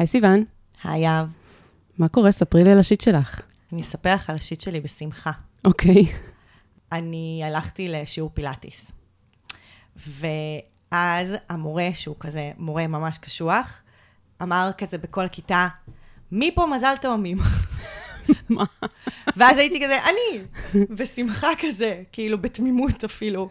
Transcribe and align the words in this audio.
היי 0.00 0.06
סיוון, 0.06 0.44
היי 0.84 1.02
יהב, 1.02 1.26
מה 1.98 2.08
קורה? 2.08 2.32
ספרי 2.32 2.64
לי 2.64 2.72
על 2.72 2.78
השיט 2.78 3.00
שלך. 3.00 3.40
אני 3.72 3.82
אספר 3.82 4.14
לך 4.14 4.30
על 4.30 4.36
השיט 4.36 4.60
שלי 4.60 4.80
בשמחה. 4.80 5.30
אוקיי. 5.64 6.06
אני 6.92 7.42
הלכתי 7.44 7.88
לשיעור 7.88 8.30
פילאטיס, 8.34 8.92
ואז 10.06 11.34
המורה, 11.48 11.88
שהוא 11.92 12.16
כזה 12.20 12.50
מורה 12.58 12.86
ממש 12.86 13.18
קשוח, 13.18 13.82
אמר 14.42 14.70
כזה 14.78 14.98
בכל 14.98 15.24
הכיתה, 15.24 15.68
מי 16.32 16.50
פה 16.54 16.66
מזל 16.66 16.94
תאומים? 17.00 17.38
מה? 18.48 18.64
ואז 19.36 19.58
הייתי 19.58 19.80
כזה, 19.84 19.98
אני, 20.04 20.44
בשמחה 20.96 21.48
כזה, 21.60 22.02
כאילו 22.12 22.38
בתמימות 22.38 23.04
אפילו. 23.04 23.48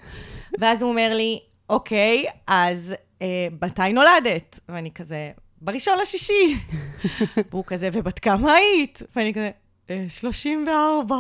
ואז 0.60 0.82
הוא 0.82 0.92
אומר 0.92 1.12
לי, 1.16 1.40
אוקיי, 1.70 2.26
אז 2.48 2.96
אה, 3.22 3.48
מתי 3.62 3.94
נולדת? 3.94 4.60
ואני 4.70 4.92
כזה, 4.92 5.32
בראשון 5.62 6.00
לשישי. 6.02 6.56
והוא 7.52 7.64
כזה, 7.68 7.90
ובת 7.94 8.20
כמה 8.20 8.54
היית? 8.54 9.02
ואני 9.16 9.34
כזה, 9.34 9.52
"אה, 9.90 10.06
34. 10.10 11.16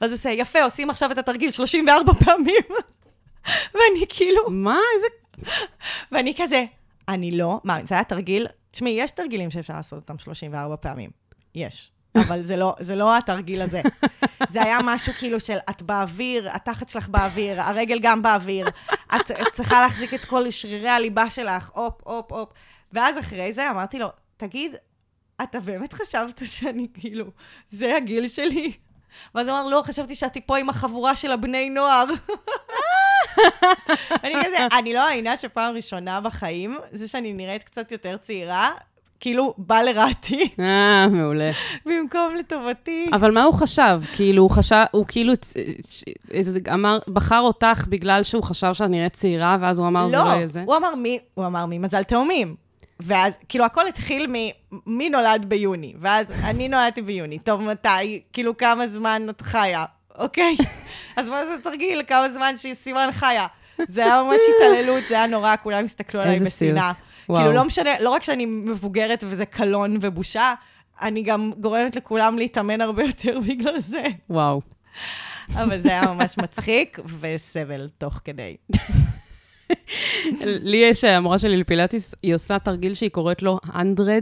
ואז 0.00 0.10
הוא 0.10 0.16
עושה, 0.16 0.30
יפה, 0.30 0.62
עושים 0.62 0.90
עכשיו 0.90 1.12
את 1.12 1.18
התרגיל 1.18 1.52
34 1.52 2.12
פעמים. 2.12 2.62
ואני 3.74 4.06
כאילו, 4.08 4.50
מה? 4.50 4.78
איזה... 4.94 5.06
ואני 6.12 6.34
כזה, 6.36 6.64
אני 7.08 7.30
לא, 7.30 7.60
מה, 7.64 7.78
זה 7.84 7.94
היה 7.94 8.04
תרגיל? 8.04 8.46
תשמעי, 8.70 8.92
יש 8.98 9.10
תרגילים 9.10 9.50
שאפשר 9.50 9.74
לעשות 9.74 10.02
אותם 10.02 10.18
34 10.18 10.76
פעמים. 10.76 11.10
יש. 11.54 11.90
אבל 12.26 12.44
זה 12.44 12.56
לא, 12.56 12.74
זה 12.80 12.96
לא 12.96 13.16
התרגיל 13.16 13.62
הזה. 13.62 13.80
זה 14.48 14.62
היה 14.62 14.78
משהו 14.84 15.12
כאילו 15.18 15.40
של 15.40 15.56
את 15.70 15.82
באוויר, 15.82 16.48
התחת 16.52 16.88
שלך 16.88 17.08
באוויר, 17.08 17.60
הרגל 17.62 17.98
גם 18.02 18.22
באוויר, 18.22 18.68
את, 19.16 19.30
את 19.30 19.46
צריכה 19.52 19.80
להחזיק 19.80 20.14
את 20.14 20.24
כל 20.24 20.50
שרירי 20.50 20.88
הליבה 20.88 21.30
שלך, 21.30 21.70
הופ, 21.74 22.00
הופ, 22.04 22.32
הופ. 22.32 22.48
ואז 22.96 23.18
אחרי 23.18 23.52
זה 23.52 23.70
אמרתי 23.70 23.98
לו, 23.98 24.08
תגיד, 24.36 24.74
אתה 25.42 25.60
באמת 25.60 25.92
חשבת 25.92 26.42
שאני 26.44 26.86
כאילו, 26.94 27.26
זה 27.68 27.96
הגיל 27.96 28.28
שלי? 28.28 28.72
ואז 29.34 29.48
הוא 29.48 29.58
אמר, 29.58 29.66
לא, 29.66 29.82
חשבתי 29.82 30.14
שאת 30.14 30.36
פה 30.46 30.58
עם 30.58 30.68
החבורה 30.68 31.16
של 31.16 31.32
הבני 31.32 31.70
נוער. 31.70 32.04
אני 34.24 34.34
כזה, 34.44 34.56
אני 34.78 34.94
לא 34.94 35.08
מאמינה 35.08 35.36
שפעם 35.36 35.74
ראשונה 35.74 36.20
בחיים, 36.20 36.78
זה 36.92 37.08
שאני 37.08 37.32
נראית 37.32 37.62
קצת 37.62 37.92
יותר 37.92 38.16
צעירה, 38.16 38.70
כאילו 39.20 39.54
בא 39.58 39.82
לרעתי, 39.82 40.48
אה, 40.60 41.08
מעולה. 41.08 41.50
במקום 41.86 42.34
לטובתי. 42.38 43.06
אבל 43.12 43.30
מה 43.30 43.42
הוא 43.42 43.54
חשב? 43.54 44.00
כאילו, 44.12 44.42
הוא 44.42 44.50
חשב, 44.50 44.84
הוא 44.90 45.04
כאילו 45.08 45.32
אמר, 46.74 46.98
בחר 47.08 47.40
אותך 47.40 47.86
בגלל 47.88 48.22
שהוא 48.22 48.42
חשב 48.42 48.74
שאת 48.74 48.90
נראית 48.90 49.12
צעירה, 49.12 49.56
ואז 49.60 49.78
הוא 49.78 49.86
אמר, 49.86 50.08
זה 50.08 50.16
לא 50.16 50.24
לא, 50.24 50.28
יהיה 50.28 50.46
זה? 50.46 50.62
הוא 50.66 50.76
אמר 50.76 50.94
מי, 50.94 51.18
הוא 51.34 51.46
אמר 51.46 51.66
מי 51.66 51.78
מזל 51.78 52.02
תאומים. 52.02 52.65
ואז, 53.00 53.34
כאילו, 53.48 53.64
הכל 53.64 53.88
התחיל 53.88 54.26
מ... 54.26 54.34
מי 54.86 55.10
נולד 55.10 55.44
ביוני? 55.48 55.94
ואז 56.00 56.26
אני 56.44 56.68
נולדתי 56.68 57.02
ביוני. 57.02 57.38
טוב, 57.38 57.62
מתי? 57.62 58.22
כאילו, 58.32 58.56
כמה 58.56 58.88
זמן 58.88 59.26
את 59.30 59.40
חיה? 59.40 59.84
אוקיי? 60.18 60.56
אז 61.16 61.28
מה 61.28 61.46
זה 61.46 61.54
תרגיל? 61.62 62.02
כמה 62.06 62.28
זמן 62.28 62.56
שסימן 62.56 63.08
חיה? 63.12 63.46
זה 63.88 64.04
היה 64.04 64.22
ממש 64.22 64.40
התעללות, 64.56 65.04
זה 65.08 65.14
היה 65.14 65.26
נורא, 65.26 65.54
כולם 65.62 65.84
הסתכלו 65.84 66.20
עליי. 66.20 66.40
בשנאה. 66.40 66.92
כאילו, 67.26 67.52
לא 67.52 67.64
משנה, 67.64 67.90
לא 68.00 68.10
רק 68.10 68.22
שאני 68.22 68.46
מבוגרת 68.46 69.24
וזה 69.26 69.46
קלון 69.46 69.96
ובושה, 70.00 70.54
אני 71.02 71.22
גם 71.22 71.50
גורמת 71.58 71.96
לכולם 71.96 72.38
להתאמן 72.38 72.80
הרבה 72.80 73.02
יותר 73.04 73.40
בגלל 73.48 73.80
זה. 73.80 74.04
וואו. 74.30 74.60
אבל 75.54 75.80
זה 75.80 75.88
היה 75.88 76.02
ממש 76.02 76.38
מצחיק 76.38 76.98
וסבל 77.20 77.88
תוך 77.98 78.20
כדי. 78.24 78.56
לי 80.40 80.76
יש, 80.76 81.04
המורה 81.04 81.38
שלי 81.38 81.56
לפילאטיס, 81.56 82.14
היא 82.22 82.34
עושה 82.34 82.58
תרגיל 82.58 82.94
שהיא 82.94 83.10
קוראת 83.10 83.42
לו 83.42 83.58
100, 83.74 84.14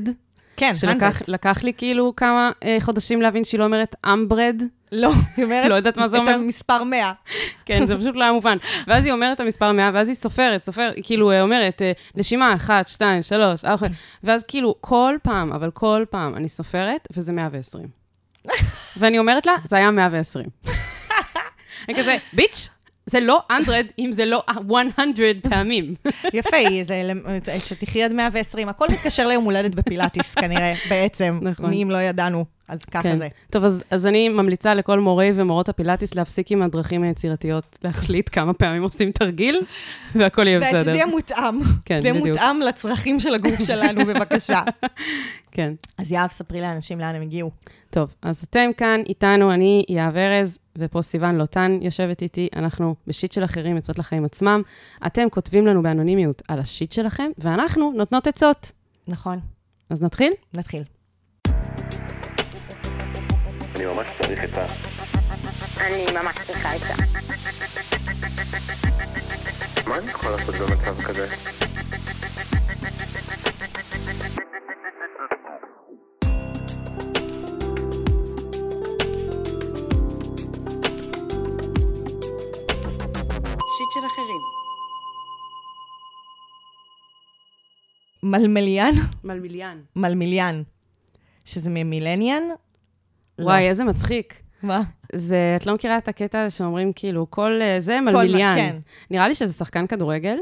כן, 0.56 0.74
שלקח 0.74 1.22
לקח 1.28 1.62
לי 1.62 1.72
כאילו 1.76 2.12
כמה 2.16 2.50
אה, 2.64 2.76
חודשים 2.80 3.22
להבין 3.22 3.44
שהיא 3.44 3.58
לא 3.58 3.64
אומרת 3.64 3.96
אמברד. 4.06 4.62
לא, 4.92 5.10
היא 5.36 5.44
אומרת... 5.44 5.68
לא 5.68 5.74
יודעת 5.74 5.96
מה 5.96 6.08
זה 6.08 6.18
אומר. 6.18 6.30
את 6.30 6.36
המספר 6.36 6.84
100. 6.84 7.12
כן, 7.64 7.86
זה 7.86 7.96
פשוט 7.96 8.16
לא 8.16 8.22
היה 8.22 8.32
מובן. 8.32 8.56
ואז 8.86 9.04
היא 9.04 9.12
אומרת 9.12 9.36
את 9.36 9.40
המספר 9.40 9.72
100, 9.72 9.90
ואז 9.94 10.08
היא 10.08 10.14
סופרת, 10.14 10.62
סופרת, 10.62 10.94
כאילו, 11.02 11.30
היא 11.30 11.40
אומרת, 11.40 11.82
אה, 11.82 11.92
נשימה, 12.14 12.54
1, 12.54 12.88
2, 12.88 13.22
3, 13.22 13.64
4, 13.64 13.86
ואז 14.24 14.44
כאילו, 14.44 14.74
כל 14.80 15.16
פעם, 15.22 15.52
אבל 15.52 15.70
כל 15.70 16.04
פעם, 16.10 16.36
אני 16.36 16.48
סופרת, 16.48 17.08
וזה 17.16 17.32
120. 17.32 17.88
ואני 18.96 19.18
אומרת 19.18 19.46
לה, 19.46 19.54
זה 19.64 19.76
היה 19.76 19.90
120. 19.90 20.46
אני 21.88 21.98
כזה, 21.98 22.16
ביץ', 22.32 22.68
זה 23.06 23.20
לא 23.20 23.42
100 23.50 23.80
אם 23.98 24.12
זה 24.12 24.24
לא 24.24 24.42
100 24.68 24.82
פעמים. 25.48 25.94
יפה, 26.34 26.56
זה, 26.82 27.12
שתחי 27.58 28.02
עד 28.02 28.12
120. 28.12 28.68
הכל 28.68 28.86
מתקשר 28.92 29.26
ליום 29.26 29.44
הולדת 29.44 29.74
בפילאטיס, 29.74 30.34
כנראה, 30.34 30.72
בעצם. 30.90 31.38
נכון. 31.42 31.70
מי 31.70 31.82
אם 31.82 31.90
לא 31.90 31.98
ידענו, 31.98 32.44
אז 32.68 32.84
ככה 32.84 33.02
כן. 33.02 33.18
זה. 33.18 33.28
טוב, 33.50 33.64
אז, 33.64 33.84
אז 33.90 34.06
אני 34.06 34.28
ממליצה 34.28 34.74
לכל 34.74 35.00
מורי 35.00 35.32
ומורות 35.34 35.68
הפילאטיס 35.68 36.14
להפסיק 36.14 36.52
עם 36.52 36.62
הדרכים 36.62 37.02
היצירתיות, 37.02 37.78
להחליט 37.84 38.28
כמה 38.32 38.52
פעמים 38.52 38.82
עושים 38.82 39.12
תרגיל, 39.12 39.62
והכל 40.14 40.46
יהיה 40.46 40.60
בסדר. 40.60 40.78
ושזה 40.78 40.90
יהיה 40.90 41.06
מותאם. 41.06 41.60
כן, 41.84 42.02
זה 42.02 42.10
בדיוק. 42.10 42.26
מותאם 42.26 42.60
לצרכים 42.60 43.20
של 43.20 43.34
הגוף 43.34 43.64
שלנו, 43.66 44.00
בבקשה. 44.08 44.60
כן. 45.50 45.72
אז 45.98 46.12
יהב, 46.12 46.30
ספרי 46.30 46.60
לאנשים 46.60 47.00
לאן 47.00 47.14
הם 47.14 47.22
הגיעו. 47.22 47.50
טוב, 47.90 48.14
אז 48.22 48.44
אתם 48.50 48.70
כאן 48.76 49.00
איתנו, 49.08 49.52
אני 49.52 49.84
יהב 49.88 50.16
ארז, 50.16 50.58
ופה 50.78 51.02
סיוון 51.02 51.38
לוטן 51.38 51.78
יושבת 51.82 52.22
איתי, 52.22 52.48
אנחנו 52.56 52.94
בשיט 53.06 53.32
של 53.32 53.44
אחרים 53.44 53.76
יוצאות 53.76 53.98
לחיים 53.98 54.24
עצמם. 54.24 54.62
אתם 55.06 55.28
כותבים 55.30 55.66
לנו 55.66 55.82
באנונימיות 55.82 56.42
על 56.48 56.58
השיט 56.58 56.92
שלכם, 56.92 57.30
ואנחנו 57.38 57.92
נותנות 57.96 58.26
עצות. 58.26 58.72
נכון, 59.08 59.40
אז 59.90 60.02
נתחיל? 60.02 60.32
נתחיל. 60.54 60.82
אני 63.76 63.86
ממש 63.86 64.10
צריך 64.22 64.40
עצה. 64.44 64.66
אני 65.76 66.04
ממש 66.14 66.36
צריכה 66.46 66.72
עצה. 66.72 66.94
מה 69.86 69.98
אני 69.98 70.10
יכול 70.10 70.30
לעשות 70.30 70.54
במצב 70.54 71.02
כזה? 71.02 71.26
של 83.94 84.06
אחרים. 84.06 84.40
מלמליאן? 88.22 88.92
מלמיליאן. 89.24 89.82
מלמיליאן. 89.96 90.62
שזה 91.44 91.70
ממילניאן? 91.70 92.42
לא. 93.38 93.44
וואי, 93.44 93.68
איזה 93.68 93.84
מצחיק. 93.84 94.40
מה? 94.62 94.82
זה, 95.12 95.56
את 95.56 95.66
לא 95.66 95.74
מכירה 95.74 95.98
את 95.98 96.08
הקטע 96.08 96.42
הזה 96.42 96.56
שאומרים 96.56 96.92
כאילו, 96.92 97.26
כל 97.30 97.60
אה, 97.62 97.80
זה 97.80 98.00
מלמיליאן. 98.00 98.54
כן. 98.56 98.76
נראה 99.10 99.28
לי 99.28 99.34
שזה 99.34 99.52
שחקן 99.52 99.86
כדורגל. 99.86 100.36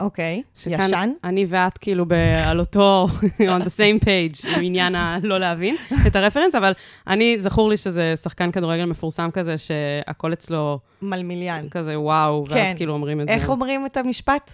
אוקיי. 0.00 0.42
שכאן 0.54 0.80
ישן? 0.80 1.12
אני 1.24 1.44
ואת 1.48 1.78
כאילו 1.78 2.04
על 2.48 2.60
אותו, 2.60 3.06
on 3.40 3.60
the 3.62 3.70
same 3.76 4.04
page, 4.04 4.48
עם 4.48 4.60
עניין 4.64 4.94
הלא 4.94 5.38
להבין 5.44 5.76
את 6.06 6.16
הרפרנס, 6.16 6.54
אבל 6.54 6.72
אני, 7.06 7.38
זכור 7.38 7.68
לי 7.68 7.76
שזה 7.76 8.14
שחקן 8.22 8.50
כדורגל 8.52 8.84
מפורסם 8.84 9.30
כזה, 9.32 9.58
שהכל 9.58 10.32
אצלו 10.32 10.78
מלמיליאן. 11.02 11.66
כזה 11.70 12.00
וואו, 12.00 12.44
ואז 12.48 12.56
כן. 12.56 12.72
כאילו 12.76 12.92
אומרים 12.92 13.20
את 13.20 13.26
זה. 13.26 13.32
איך 13.32 13.48
אומרים 13.48 13.86
את 13.86 13.96
המשפט? 13.96 14.50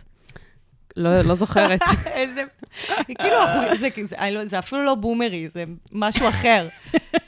לא, 0.97 1.21
לא 1.21 1.35
זוכרת. 1.35 1.81
איזה... 2.07 2.43
כאילו, 3.07 3.37
זה, 3.81 3.89
זה, 4.07 4.17
לא- 4.31 4.45
זה 4.45 4.59
אפילו 4.59 4.85
לא 4.85 4.95
בומרי, 4.95 5.49
זה 5.49 5.65
משהו 5.93 6.29
אחר. 6.29 6.69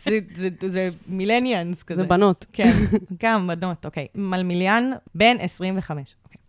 זה, 0.02 0.18
זה, 0.34 0.48
זה 0.60 0.88
מילניאנס 1.08 1.82
כזה. 1.82 2.02
זה 2.02 2.08
בנות. 2.08 2.46
כן, 2.52 2.72
גם 3.22 3.50
בנות, 3.60 3.86
אוקיי. 3.86 4.06
מלמיליאן, 4.14 4.90
בן 5.14 5.36
25. 5.40 6.14
אוקיי. 6.24 6.40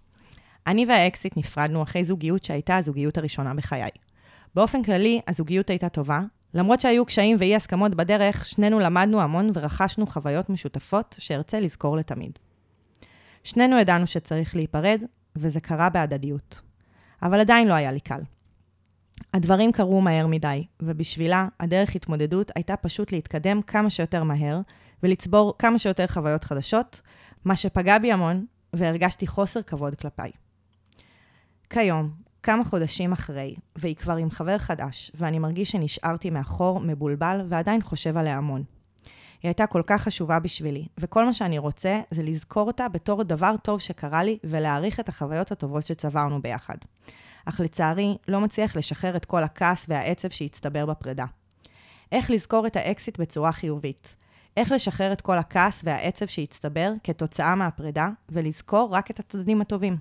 אני 0.68 0.86
והאקסיט 0.86 1.38
נפרדנו 1.38 1.84
אחרי 1.84 2.03
זוגיות 2.03 2.44
שהייתה 2.44 2.78
הזוגיות 2.78 3.18
הראשונה 3.18 3.53
בחיי. 3.53 3.90
באופן 4.56 4.84
כללי, 4.84 5.22
הזוגיות 5.28 5.69
הייתה 5.69 5.90
טובה. 5.90 6.22
למרות 6.54 6.81
שהיו 6.81 7.06
קשיים 7.06 7.38
ואי 7.39 7.56
הסכמות 7.56 7.95
בדרך, 7.95 8.45
שנינו 8.45 8.80
למדנו 8.80 9.22
המון 9.22 9.51
ורכשנו 9.54 10.07
חוויות 10.07 10.50
משותפות 10.50 11.16
שארצה 11.19 11.60
לזכור 11.60 11.98
לתמיד. 11.98 12.39
שנינו 13.44 13.80
ידענו 13.80 14.07
שצריך 14.07 14.56
להיפרד, 14.56 15.01
וזה 15.36 15.60
קרה 15.60 15.89
בהדדיות. 15.89 16.62
אבל 17.24 17.39
עדיין 17.39 17.68
לא 17.68 17.74
היה 17.74 17.92
לי 17.92 18.00
קל. 18.00 18.22
הדברים 19.33 19.71
קרו 19.71 20.01
מהר 20.01 20.27
מדי, 20.27 20.65
ובשבילה 20.81 21.48
הדרך 21.60 21.95
התמודדות 21.95 22.51
הייתה 22.56 22.75
פשוט 22.75 23.12
להתקדם 23.12 23.62
כמה 23.62 23.89
שיותר 23.89 24.24
מהר 24.24 24.62
ולצבור 25.04 25.54
כמה 25.60 25.77
שיותר 25.77 26.07
חוויות 26.07 26.44
חדשות, 26.44 27.01
מה 27.45 27.56
שפגע 27.56 27.98
בי 27.98 28.12
המון, 28.12 28.45
והרגשתי 28.74 29.27
חוסר 29.27 29.62
כבוד 29.62 29.95
כלפיי. 29.95 30.31
כיום, 31.69 32.12
כמה 32.44 32.63
חודשים 32.63 33.12
אחרי, 33.12 33.56
והיא 33.75 33.95
כבר 33.95 34.15
עם 34.15 34.31
חבר 34.31 34.57
חדש, 34.57 35.12
ואני 35.16 35.39
מרגיש 35.39 35.71
שנשארתי 35.71 36.30
מאחור, 36.30 36.80
מבולבל, 36.80 37.42
ועדיין 37.50 37.81
חושב 37.81 38.18
עליה 38.18 38.38
המון. 38.38 38.63
היא 39.44 39.50
הייתה 39.50 39.68
כל 39.68 39.81
כך 39.88 40.01
חשובה 40.01 40.39
בשבילי, 40.39 40.88
וכל 40.98 41.25
מה 41.25 41.33
שאני 41.33 41.57
רוצה 41.57 42.01
זה 42.12 42.24
לזכור 42.24 42.68
אותה 42.68 42.89
בתור 42.89 43.24
דבר 43.24 43.56
טוב 43.63 43.80
שקרה 43.80 44.24
לי, 44.24 44.38
ולהעריך 44.44 45.00
את 45.00 45.09
החוויות 45.09 45.51
הטובות 45.51 45.86
שצברנו 45.86 46.42
ביחד. 46.42 46.77
אך 47.45 47.60
לצערי 47.60 48.18
לא 48.28 48.42
מצליח 48.42 48.78
לשחרר 48.78 49.16
את 49.16 49.25
כל 49.25 49.44
הכעס 49.44 49.86
והעצב 49.90 50.30
שהצטבר 50.30 50.86
בפרידה. 50.86 51.25
איך 52.12 52.31
לזכור 52.31 52.68
את 52.68 52.75
האקסית 52.75 53.19
בצורה 53.19 53.51
חיובית? 53.51 54.16
איך 54.57 54.72
לשחרר 54.72 55.13
את 55.13 55.22
כל 55.22 55.38
הכעס 55.38 55.81
והעצב 55.84 56.25
שהצטבר 56.25 56.94
כתוצאה 57.04 57.56
מהפרידה, 57.56 58.10
ולזכור 58.30 58.90
רק 58.92 59.12
את 59.12 59.19
הצדדים 59.19 59.62
הטובים. 59.62 59.98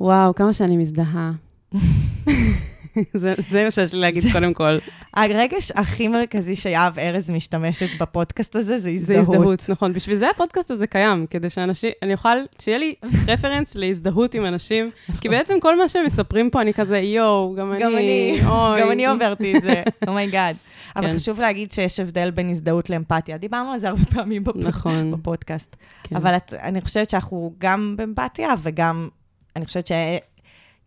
וואו, 0.00 0.34
כמה 0.34 0.52
שאני 0.52 0.76
מזדהה. 0.76 1.32
זה, 3.14 3.64
מה 3.64 3.70
שיש 3.70 3.92
לי 3.92 4.00
להגיד 4.00 4.24
קודם 4.32 4.54
כל. 4.54 4.78
הרגש 5.14 5.72
הכי 5.74 6.08
מרכזי 6.08 6.56
שיהב 6.56 6.98
ארז 6.98 7.30
משתמשת 7.30 8.02
בפודקאסט 8.02 8.56
הזה 8.56 8.78
זה 8.78 8.80
זה 8.80 8.90
הזדהות. 8.92 9.36
הזדהות, 9.36 9.68
נכון. 9.68 9.92
בשביל 9.92 10.16
זה 10.16 10.30
הפודקאסט 10.30 10.70
הזה 10.70 10.86
קיים, 10.86 11.26
כדי 11.30 11.50
שאנשים, 11.50 11.90
אני 12.02 12.12
אוכל, 12.12 12.38
שיהיה 12.58 12.78
לי 12.78 12.94
רפרנס 13.28 13.74
להזדהות 13.74 14.34
עם 14.34 14.46
אנשים, 14.46 14.90
כי 15.20 15.28
בעצם 15.28 15.60
כל 15.60 15.78
מה 15.78 15.88
שהם 15.88 16.04
מספרים 16.04 16.50
פה, 16.50 16.60
אני 16.60 16.74
כזה, 16.74 16.98
יואו, 16.98 17.54
גם 17.58 17.72
אני, 17.72 17.80
גם 17.82 17.96
אני. 17.96 18.40
גם 18.80 18.90
אני 18.90 19.06
עברתי 19.06 19.56
את 19.56 19.62
זה, 19.62 19.82
oh 20.08 20.20
my 20.20 20.32
God. 20.32 20.56
אבל 20.96 21.10
כן. 21.10 21.16
חשוב 21.16 21.40
להגיד 21.40 21.72
שיש 21.72 22.00
הבדל 22.00 22.30
בין 22.30 22.50
הזדהות 22.50 22.90
לאמפתיה. 22.90 23.38
דיברנו 23.38 23.72
על 23.72 23.78
זה 23.78 23.88
הרבה 23.88 24.04
פעמים 24.04 24.44
נכון. 24.54 25.10
בפודקאסט. 25.10 25.76
כן. 26.02 26.16
אבל 26.16 26.36
אני 26.52 26.80
חושבת 26.80 27.10
שאנחנו 27.10 27.54
גם 27.58 27.94
באמפתיה, 27.96 28.48
וגם, 28.62 29.08
אני 29.56 29.66
חושבת 29.66 29.86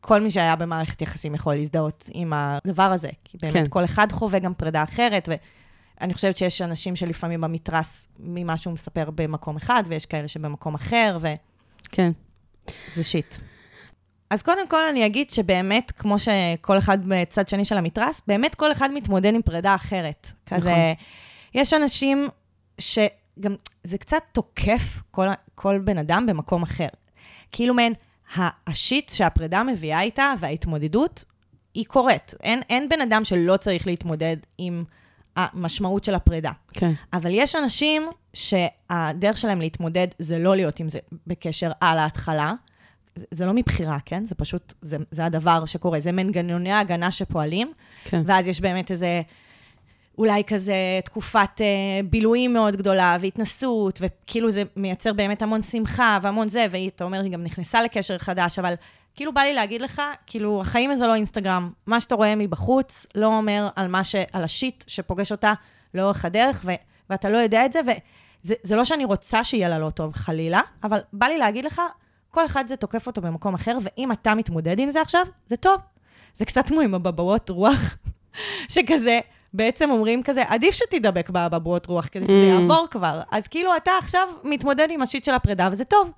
שכל 0.03 0.21
מי 0.21 0.31
שהיה 0.31 0.55
במערכת 0.55 1.01
יחסים 1.01 1.35
יכול 1.35 1.55
להזדהות 1.55 2.09
עם 2.13 2.33
הדבר 2.35 2.83
הזה. 2.83 3.09
כי 3.23 3.37
באמת 3.41 3.53
כן. 3.53 3.63
כל 3.69 3.85
אחד 3.85 4.11
חווה 4.11 4.39
גם 4.39 4.53
פרידה 4.53 4.83
אחרת, 4.83 5.29
ואני 5.99 6.13
חושבת 6.13 6.37
שיש 6.37 6.61
אנשים 6.61 6.95
שלפעמים 6.95 7.41
במתרס 7.41 8.07
ממה 8.19 8.57
שהוא 8.57 8.73
מספר 8.73 9.09
במקום 9.15 9.55
אחד, 9.55 9.83
ויש 9.87 10.05
כאלה 10.05 10.27
שבמקום 10.27 10.75
אחר, 10.75 11.17
וזה 11.19 11.35
כן. 11.91 12.11
שיט. 13.01 13.35
אז 14.29 14.41
קודם 14.41 14.67
כל 14.67 14.87
אני 14.87 15.05
אגיד 15.05 15.31
שבאמת, 15.31 15.91
כמו 15.91 16.15
שכל 16.19 16.77
אחד 16.77 16.97
בצד 17.07 17.47
שני 17.47 17.65
של 17.65 17.77
המתרס, 17.77 18.21
באמת 18.27 18.55
כל 18.55 18.71
אחד 18.71 18.89
מתמודד 18.93 19.33
עם 19.35 19.41
פרידה 19.41 19.75
אחרת. 19.75 20.31
כזה, 20.45 20.71
נכון. 20.71 20.81
יש 21.53 21.73
אנשים 21.73 22.29
שגם, 22.77 23.55
זה 23.83 23.97
קצת 23.97 24.23
תוקף 24.31 25.01
כל, 25.11 25.27
כל 25.55 25.79
בן 25.83 25.97
אדם 25.97 26.25
במקום 26.25 26.63
אחר. 26.63 26.87
כאילו 27.51 27.73
מעין, 27.73 27.93
השיט 28.67 29.09
שהפרידה 29.09 29.63
מביאה 29.63 30.01
איתה 30.01 30.33
וההתמודדות, 30.39 31.23
היא 31.73 31.85
קורית. 31.85 32.33
אין, 32.43 32.61
אין 32.69 32.89
בן 32.89 33.01
אדם 33.01 33.23
שלא 33.23 33.57
צריך 33.57 33.87
להתמודד 33.87 34.37
עם 34.57 34.83
המשמעות 35.35 36.03
של 36.03 36.15
הפרידה. 36.15 36.51
כן. 36.73 36.91
אבל 37.13 37.31
יש 37.33 37.55
אנשים 37.55 38.09
שהדרך 38.33 39.37
שלהם 39.37 39.61
להתמודד 39.61 40.07
זה 40.19 40.39
לא 40.39 40.55
להיות 40.55 40.79
עם 40.79 40.89
זה 40.89 40.99
בקשר 41.27 41.71
על 41.81 41.99
ההתחלה. 41.99 42.53
זה, 43.15 43.25
זה 43.31 43.45
לא 43.45 43.53
מבחירה, 43.53 43.97
כן? 44.05 44.25
זה 44.25 44.35
פשוט, 44.35 44.73
זה, 44.81 44.97
זה 45.11 45.25
הדבר 45.25 45.65
שקורה. 45.65 45.99
זה 45.99 46.11
מנגנוני 46.11 46.71
ההגנה 46.71 47.11
שפועלים, 47.11 47.73
כן. 48.03 48.21
ואז 48.25 48.47
יש 48.47 48.61
באמת 48.61 48.91
איזה, 48.91 49.21
אולי 50.17 50.43
כזה 50.43 50.73
תקופת 51.05 51.61
אה, 51.61 51.65
בילויים 52.09 52.53
מאוד 52.53 52.75
גדולה, 52.75 53.17
והתנסות, 53.21 53.99
וכאילו 54.01 54.51
זה 54.51 54.63
מייצר 54.75 55.13
באמת 55.13 55.41
המון 55.41 55.61
שמחה 55.61 56.19
והמון 56.21 56.47
זה, 56.47 56.65
ואתה 56.71 57.03
אומר, 57.03 57.21
היא 57.21 57.31
גם 57.31 57.43
נכנסה 57.43 57.83
לקשר 57.83 58.17
חדש, 58.17 58.59
אבל 58.59 58.73
כאילו 59.15 59.33
בא 59.33 59.41
לי 59.41 59.53
להגיד 59.53 59.81
לך, 59.81 60.01
כאילו, 60.25 60.61
החיים 60.61 60.95
זה 60.95 61.07
לא 61.07 61.15
אינסטגרם. 61.15 61.71
מה 61.87 62.01
שאתה 62.01 62.15
רואה 62.15 62.35
מבחוץ 62.35 63.07
לא 63.15 63.25
אומר 63.25 63.69
על, 63.75 63.87
מה 63.87 64.03
ש, 64.03 64.15
על 64.33 64.43
השיט 64.43 64.83
שפוגש 64.87 65.31
אותה 65.31 65.53
לאורך 65.93 66.25
הדרך, 66.25 66.61
ו, 66.65 66.71
ואתה 67.09 67.29
לא 67.29 67.37
יודע 67.37 67.65
את 67.65 67.71
זה, 67.71 67.79
וזה 67.81 68.55
זה 68.63 68.75
לא 68.75 68.85
שאני 68.85 69.05
רוצה 69.05 69.43
שיהיה 69.43 69.69
לה 69.69 69.79
לא 69.79 69.89
טוב, 69.89 70.13
חלילה, 70.13 70.61
אבל 70.83 70.99
בא 71.13 71.25
לי 71.25 71.37
להגיד 71.37 71.65
לך, 71.65 71.81
כל 72.31 72.45
אחד 72.45 72.67
זה 72.67 72.75
תוקף 72.75 73.07
אותו 73.07 73.21
במקום 73.21 73.53
אחר, 73.53 73.77
ואם 73.83 74.11
אתה 74.11 74.35
מתמודד 74.35 74.79
עם 74.79 74.91
זה 74.91 75.01
עכשיו, 75.01 75.25
זה 75.47 75.57
טוב. 75.57 75.81
זה 76.35 76.45
קצת 76.45 76.67
כמו 76.67 76.81
עם 76.81 76.95
הבבאות 76.95 77.49
רוח, 77.49 77.97
שכזה, 78.73 79.19
בעצם 79.53 79.89
אומרים 79.91 80.23
כזה, 80.23 80.43
עדיף 80.47 80.75
שתידבק 80.75 81.29
באבעבועות 81.29 81.85
רוח 81.85 82.07
כדי 82.11 82.25
שזה 82.25 82.33
Mm. 82.57 82.61
יעבור 82.61 82.87
כבר. 82.91 83.21
אז 83.31 83.47
כאילו, 83.47 83.71
אתה 83.77 83.91
עכשיו 83.99 84.27
מתמודד 84.43 84.87
עם 84.91 85.01
השיט 85.01 85.23
של 85.23 85.33
הפרידה, 85.33 85.69
וזה 85.71 85.83
טוב. 85.85 86.11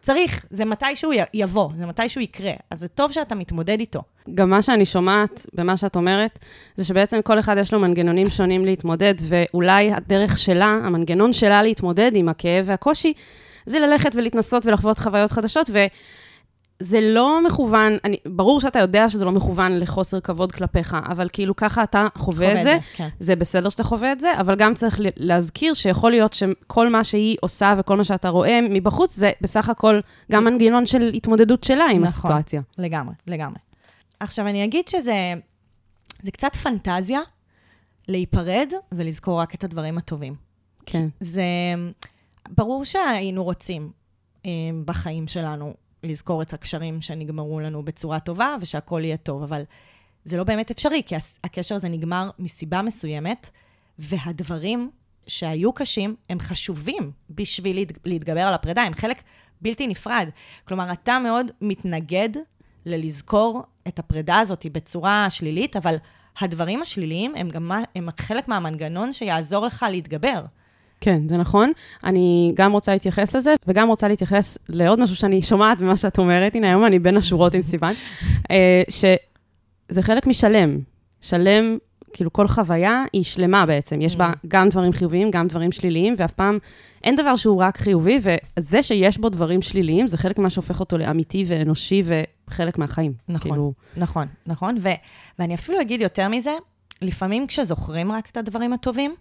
צריך, 0.00 0.44
זה 0.50 0.64
מתישהו 0.64 1.12
י- 1.12 1.16
יבוא, 1.34 1.68
זה 1.78 1.86
מתישהו 1.86 2.20
יקרה. 2.20 2.52
אז 2.70 2.80
זה 2.80 2.88
טוב 2.88 3.12
שאתה 3.12 3.34
מתמודד 3.34 3.80
איתו. 3.80 4.00
גם 4.34 4.50
מה 4.50 4.62
שאני 4.62 4.84
שומעת 4.84 5.46
במה 5.54 5.76
שאת 5.76 5.96
אומרת, 5.96 6.38
זה 6.76 6.84
שבעצם 6.84 7.22
כל 7.22 7.38
אחד 7.38 7.56
יש 7.58 7.72
לו 7.72 7.80
מנגנונים 7.80 8.30
שונים 8.30 8.64
להתמודד, 8.64 9.14
ואולי 9.28 9.92
הדרך 9.92 10.38
שלה, 10.38 10.78
המנגנון 10.84 11.32
שלה 11.32 11.62
להתמודד 11.62 12.10
עם 12.14 12.28
הכאב 12.28 12.64
והקושי, 12.68 13.12
זה 13.66 13.78
ללכת 13.78 14.10
ולהתנסות 14.16 14.66
ולחוות 14.66 14.98
חוויות 14.98 15.30
חדשות, 15.32 15.70
וזה 16.82 17.00
לא 17.00 17.46
מכוון, 17.46 17.92
אני, 18.04 18.16
ברור 18.26 18.60
שאתה 18.60 18.78
יודע 18.78 19.08
שזה 19.08 19.24
לא 19.24 19.32
מכוון 19.32 19.78
לחוסר 19.78 20.20
כבוד 20.20 20.52
כלפיך, 20.52 20.96
אבל 21.06 21.28
כאילו 21.32 21.56
ככה 21.56 21.82
אתה 21.82 22.08
חווה 22.14 22.58
את 22.58 22.62
זה, 22.62 22.78
כן. 22.96 23.08
זה 23.20 23.36
בסדר 23.36 23.68
שאתה 23.68 23.84
חווה 23.84 24.12
את 24.12 24.20
זה, 24.20 24.40
אבל 24.40 24.54
גם 24.54 24.74
צריך 24.74 25.00
להזכיר 25.16 25.74
שיכול 25.74 26.10
להיות 26.10 26.32
שכל 26.32 26.88
מה 26.88 27.04
שהיא 27.04 27.36
עושה 27.40 27.74
וכל 27.78 27.96
מה 27.96 28.04
שאתה 28.04 28.28
רואה 28.28 28.60
מבחוץ, 28.70 29.16
זה 29.16 29.30
בסך 29.40 29.68
הכל 29.68 30.00
גם 30.32 30.44
מנגנון 30.44 30.86
של 30.86 31.10
התמודדות 31.14 31.64
שלה 31.64 31.84
עם 31.84 31.90
נכון. 31.90 32.08
הסיטואציה. 32.08 32.60
לגמרי, 32.78 33.14
לגמרי. 33.26 33.58
עכשיו, 34.20 34.46
אני 34.46 34.64
אגיד 34.64 34.88
שזה 34.88 35.34
זה 36.22 36.30
קצת 36.30 36.56
פנטזיה 36.56 37.20
להיפרד 38.08 38.72
ולזכור 38.92 39.40
רק 39.40 39.54
את 39.54 39.64
הדברים 39.64 39.98
הטובים. 39.98 40.34
כן. 40.86 41.08
זה 41.20 41.42
ברור 42.50 42.84
שהיינו 42.84 43.44
רוצים 43.44 43.90
אה, 44.46 44.50
בחיים 44.84 45.28
שלנו 45.28 45.74
לזכור 46.02 46.42
את 46.42 46.52
הקשרים 46.52 47.02
שנגמרו 47.02 47.60
לנו 47.60 47.82
בצורה 47.82 48.20
טובה 48.20 48.56
ושהכול 48.60 49.04
יהיה 49.04 49.16
טוב, 49.16 49.42
אבל 49.42 49.62
זה 50.24 50.36
לא 50.36 50.44
באמת 50.44 50.70
אפשרי, 50.70 51.02
כי 51.06 51.14
הקשר 51.44 51.74
הזה 51.74 51.88
נגמר 51.88 52.30
מסיבה 52.38 52.82
מסוימת, 52.82 53.50
והדברים 53.98 54.90
שהיו 55.26 55.72
קשים 55.72 56.16
הם 56.30 56.40
חשובים 56.40 57.10
בשביל 57.30 57.76
להת- 57.76 57.98
להתגבר 58.04 58.40
על 58.40 58.54
הפרידה, 58.54 58.82
הם 58.82 58.94
חלק 58.94 59.22
בלתי 59.60 59.86
נפרד. 59.86 60.28
כלומר, 60.64 60.92
אתה 60.92 61.18
מאוד 61.18 61.50
מתנגד 61.60 62.28
ללזכור 62.86 63.62
את 63.88 63.98
הפרידה 63.98 64.38
הזאת 64.38 64.66
בצורה 64.72 65.26
שלילית, 65.30 65.76
אבל 65.76 65.96
הדברים 66.40 66.82
השליליים 66.82 67.34
הם 67.34 67.48
גם 67.48 67.72
הם 67.94 68.08
חלק 68.20 68.48
מהמנגנון 68.48 69.12
שיעזור 69.12 69.66
לך 69.66 69.86
להתגבר. 69.90 70.44
כן, 71.02 71.28
זה 71.28 71.36
נכון. 71.36 71.72
אני 72.04 72.52
גם 72.54 72.72
רוצה 72.72 72.92
להתייחס 72.92 73.36
לזה, 73.36 73.54
וגם 73.66 73.88
רוצה 73.88 74.08
להתייחס 74.08 74.58
לעוד 74.68 75.00
משהו 75.00 75.16
שאני 75.16 75.42
שומעת 75.42 75.80
במה 75.80 75.96
שאת 75.96 76.18
אומרת. 76.18 76.54
הנה, 76.54 76.66
היום 76.68 76.84
אני 76.84 76.98
בין 76.98 77.16
השורות 77.16 77.54
עם 77.54 77.62
סיוון, 77.62 77.94
אה, 78.50 78.82
שזה 78.88 80.02
חלק 80.02 80.26
משלם. 80.26 80.78
שלם, 81.20 81.78
כאילו 82.12 82.32
כל 82.32 82.48
חוויה 82.48 83.04
היא 83.12 83.24
שלמה 83.24 83.66
בעצם. 83.66 84.00
יש 84.00 84.16
בה 84.16 84.32
גם 84.48 84.68
דברים 84.68 84.92
חיוביים, 84.92 85.30
גם 85.30 85.48
דברים 85.48 85.72
שליליים, 85.72 86.14
ואף 86.18 86.32
פעם 86.32 86.58
אין 87.04 87.16
דבר 87.16 87.36
שהוא 87.36 87.62
רק 87.62 87.78
חיובי, 87.78 88.20
וזה 88.22 88.82
שיש 88.82 89.18
בו 89.18 89.28
דברים 89.28 89.62
שליליים, 89.62 90.06
זה 90.06 90.18
חלק 90.18 90.38
ממה 90.38 90.50
שהופך 90.50 90.80
אותו 90.80 90.98
לאמיתי 90.98 91.44
ואנושי 91.46 92.02
וחלק 92.04 92.78
מהחיים. 92.78 93.12
נכון. 93.28 93.50
כאילו, 93.50 93.72
נכון, 93.96 94.26
נכון. 94.46 94.76
ו- 94.80 94.88
ואני 95.38 95.54
אפילו 95.54 95.80
אגיד 95.80 96.00
יותר 96.00 96.28
מזה, 96.28 96.52
לפעמים 97.02 97.46
כשזוכרים 97.46 98.12
רק 98.12 98.28
את 98.32 98.36
הדברים 98.36 98.72
הטובים, 98.72 99.14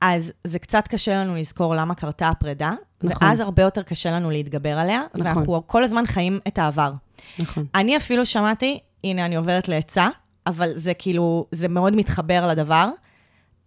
אז 0.00 0.32
זה 0.44 0.58
קצת 0.58 0.88
קשה 0.88 1.18
לנו 1.18 1.36
לזכור 1.36 1.74
למה 1.74 1.94
קרתה 1.94 2.28
הפרידה, 2.28 2.72
נכון. 3.02 3.26
ואז 3.26 3.40
הרבה 3.40 3.62
יותר 3.62 3.82
קשה 3.82 4.10
לנו 4.10 4.30
להתגבר 4.30 4.78
עליה, 4.78 5.02
נכון. 5.14 5.26
ואנחנו 5.26 5.66
כל 5.66 5.84
הזמן 5.84 6.06
חיים 6.06 6.38
את 6.48 6.58
העבר. 6.58 6.92
נכון. 7.38 7.66
אני 7.74 7.96
אפילו 7.96 8.26
שמעתי, 8.26 8.78
הנה, 9.04 9.26
אני 9.26 9.36
עוברת 9.36 9.68
לעצה, 9.68 10.08
אבל 10.46 10.72
זה 10.74 10.94
כאילו, 10.94 11.46
זה 11.52 11.68
מאוד 11.68 11.96
מתחבר 11.96 12.46
לדבר. 12.46 12.90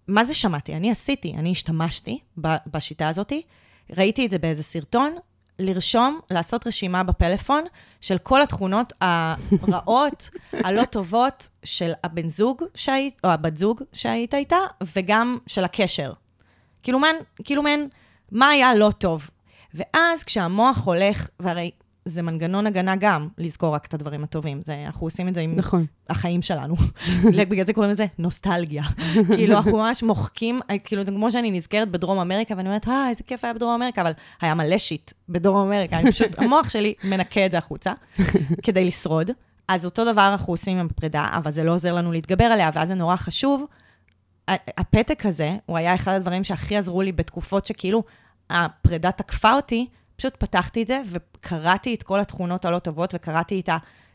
מה 0.07 0.23
זה 0.23 0.33
שמעתי? 0.33 0.75
אני 0.75 0.91
עשיתי, 0.91 1.33
אני 1.37 1.51
השתמשתי 1.51 2.19
בשיטה 2.67 3.09
הזאת, 3.09 3.33
ראיתי 3.97 4.25
את 4.25 4.31
זה 4.31 4.37
באיזה 4.37 4.63
סרטון, 4.63 5.15
לרשום, 5.59 6.19
לעשות 6.31 6.67
רשימה 6.67 7.03
בפלאפון 7.03 7.63
של 8.01 8.17
כל 8.17 8.41
התכונות 8.41 8.93
הרעות, 9.01 10.29
הלא 10.65 10.85
טובות 10.85 11.49
של 11.63 11.91
הבן 12.03 12.29
זוג 12.29 12.63
שהיית, 12.75 13.17
או 13.23 13.29
הבת 13.29 13.57
זוג 13.57 13.81
שהיית 13.93 14.33
איתה, 14.33 14.57
וגם 14.95 15.37
של 15.47 15.63
הקשר. 15.63 16.11
כאילו 16.83 16.99
מעין, 16.99 17.15
כאילו 17.43 17.63
מעין, 17.63 17.89
מה 18.31 18.49
היה 18.49 18.75
לא 18.75 18.91
טוב. 18.97 19.29
ואז 19.73 20.23
כשהמוח 20.23 20.85
הולך, 20.85 21.29
והרי 21.39 21.71
זה 22.09 22.21
מנגנון 22.21 22.67
הגנה 22.67 22.95
גם, 22.95 23.27
לזכור 23.37 23.75
רק 23.75 23.85
את 23.85 23.93
הדברים 23.93 24.23
הטובים. 24.23 24.61
זה, 24.65 24.83
אנחנו 24.85 25.07
עושים 25.07 25.27
את 25.27 25.35
זה 25.35 25.41
עם 25.41 25.55
נכון. 25.55 25.85
החיים 26.09 26.41
שלנו. 26.41 26.75
בגלל 27.49 27.65
זה 27.65 27.73
קוראים 27.73 27.91
לזה 27.91 28.05
נוסטלגיה. 28.17 28.83
כאילו, 29.35 29.57
אנחנו 29.57 29.77
ממש 29.77 30.03
מוחקים, 30.03 30.59
כאילו, 30.83 31.03
זה 31.03 31.11
כמו 31.11 31.31
שאני 31.31 31.51
נזכרת 31.51 31.91
בדרום 31.91 32.19
אמריקה, 32.19 32.53
ואני 32.57 32.69
אומרת, 32.69 32.87
אה, 32.87 33.09
איזה 33.09 33.23
כיף 33.23 33.43
היה 33.43 33.53
בדרום 33.53 33.73
אמריקה, 33.73 34.01
אבל 34.01 34.11
היה 34.41 34.53
מלא 34.53 34.77
שיט 34.77 35.11
בדרום 35.29 35.67
אמריקה, 35.67 35.99
אני 35.99 36.11
פשוט, 36.11 36.39
המוח 36.41 36.69
שלי 36.69 36.93
מנקה 37.03 37.45
את 37.45 37.51
זה 37.51 37.57
החוצה, 37.57 37.93
כדי 38.63 38.85
לשרוד. 38.85 39.31
אז 39.67 39.85
אותו 39.85 40.11
דבר 40.11 40.27
אנחנו 40.31 40.53
עושים 40.53 40.77
עם 40.77 40.85
הפרידה, 40.85 41.27
אבל 41.33 41.51
זה 41.51 41.63
לא 41.63 41.73
עוזר 41.73 41.93
לנו 41.93 42.11
להתגבר 42.11 42.43
עליה, 42.43 42.69
ואז 42.73 42.87
זה 42.87 42.95
נורא 42.95 43.15
חשוב. 43.15 43.65
הפתק 44.77 45.25
הזה, 45.25 45.57
הוא 45.65 45.77
היה 45.77 45.95
אחד 45.95 46.13
הדברים 46.13 46.43
שהכי 46.43 46.77
עזרו 46.77 47.01
לי 47.01 47.11
בתקופות 47.11 47.65
שכאילו 47.65 48.03
הפרידה 48.49 49.11
תקפה 49.11 49.53
אותי, 49.53 49.87
פשוט 50.19 50.35
פתחתי 50.37 50.81
את 50.81 50.87
זה 50.87 51.01
וקראתי 51.05 51.93
את 51.95 52.03
כל 52.03 52.19
התכונות 52.19 52.65
הלא 52.65 52.79
טובות, 52.79 53.13
וקראתי 53.15 53.59
את 53.59 53.69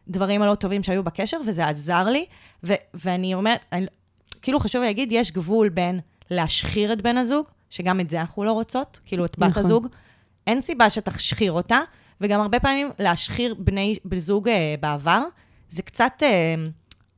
הדברים 0.08 0.42
הלא 0.42 0.54
טובים 0.54 0.82
שהיו 0.82 1.02
בקשר, 1.04 1.36
וזה 1.46 1.68
עזר 1.68 2.04
לי. 2.04 2.24
ו- 2.64 2.74
ואני 2.94 3.34
אומרת, 3.34 3.64
אני, 3.72 3.86
כאילו 4.42 4.60
חשוב 4.60 4.82
להגיד, 4.82 5.12
יש 5.12 5.32
גבול 5.32 5.68
בין 5.68 6.00
להשחיר 6.30 6.92
את 6.92 7.02
בן 7.02 7.16
הזוג, 7.18 7.46
שגם 7.70 8.00
את 8.00 8.10
זה 8.10 8.20
אנחנו 8.20 8.44
לא 8.44 8.52
רוצות, 8.52 9.00
כאילו 9.06 9.24
את 9.24 9.38
בת 9.38 9.48
נכון. 9.48 9.62
הזוג. 9.62 9.86
אין 10.46 10.60
סיבה 10.60 10.90
שתשחיר 10.90 11.52
אותה, 11.52 11.78
וגם 12.20 12.40
הרבה 12.40 12.60
פעמים 12.60 12.90
להשחיר 12.98 13.54
בני 13.58 13.94
זוג 14.16 14.48
אה, 14.48 14.74
בעבר, 14.80 15.22
זה 15.68 15.82
קצת 15.82 16.12
אה, 16.22 16.54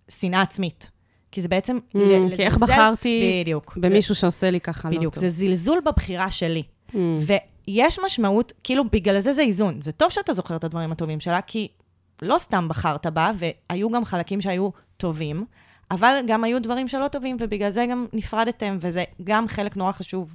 שנאה 0.09 0.43
עצמית. 0.43 0.91
כי 1.33 1.43
זה 1.43 1.49
בעצם... 1.49 1.77
Mm, 1.79 1.99
ל- 1.99 2.37
כי 2.37 2.43
איך 2.43 2.55
לזלזל- 2.57 2.67
בחרתי 2.73 3.41
בדיוק. 3.43 3.77
במישהו 3.77 4.15
שעושה 4.15 4.51
לי 4.51 4.61
ככה 4.61 4.91
לא 4.91 4.97
בדיוק, 4.97 5.15
טוב. 5.15 5.21
זה 5.21 5.29
זלזול 5.29 5.79
בבחירה 5.87 6.31
שלי. 6.31 6.63
Mm. 6.91 6.95
ויש 7.69 7.99
משמעות, 8.05 8.53
כאילו, 8.65 8.85
בגלל 8.91 9.21
זה 9.21 9.33
זה 9.33 9.43
איזון. 9.43 9.81
זה 9.81 9.93
טוב 9.93 10.11
שאתה 10.11 10.33
זוכר 10.33 10.57
את 10.57 10.65
הדברים 10.65 10.93
הטובים 10.93 11.21
שלה, 11.21 11.43
כי 11.43 11.69
לא 12.23 12.39
סתם 12.39 12.69
בחרת 12.69 13.07
בה, 13.07 13.31
והיו 13.39 13.91
גם 13.91 14.05
חלקים 14.05 14.41
שהיו 14.41 14.69
טובים, 14.97 15.45
אבל 15.91 16.19
גם 16.27 16.45
היו 16.45 16.63
דברים 16.63 16.89
שלא 16.89 17.09
טובים, 17.09 17.37
ובגלל 17.41 17.71
זה 17.71 17.87
גם 17.91 18.07
נפרדתם, 18.13 18.79
וזה 18.81 19.05
גם 19.25 19.49
חלק 19.49 19.77
נורא 19.77 19.93
חשוב. 19.93 20.35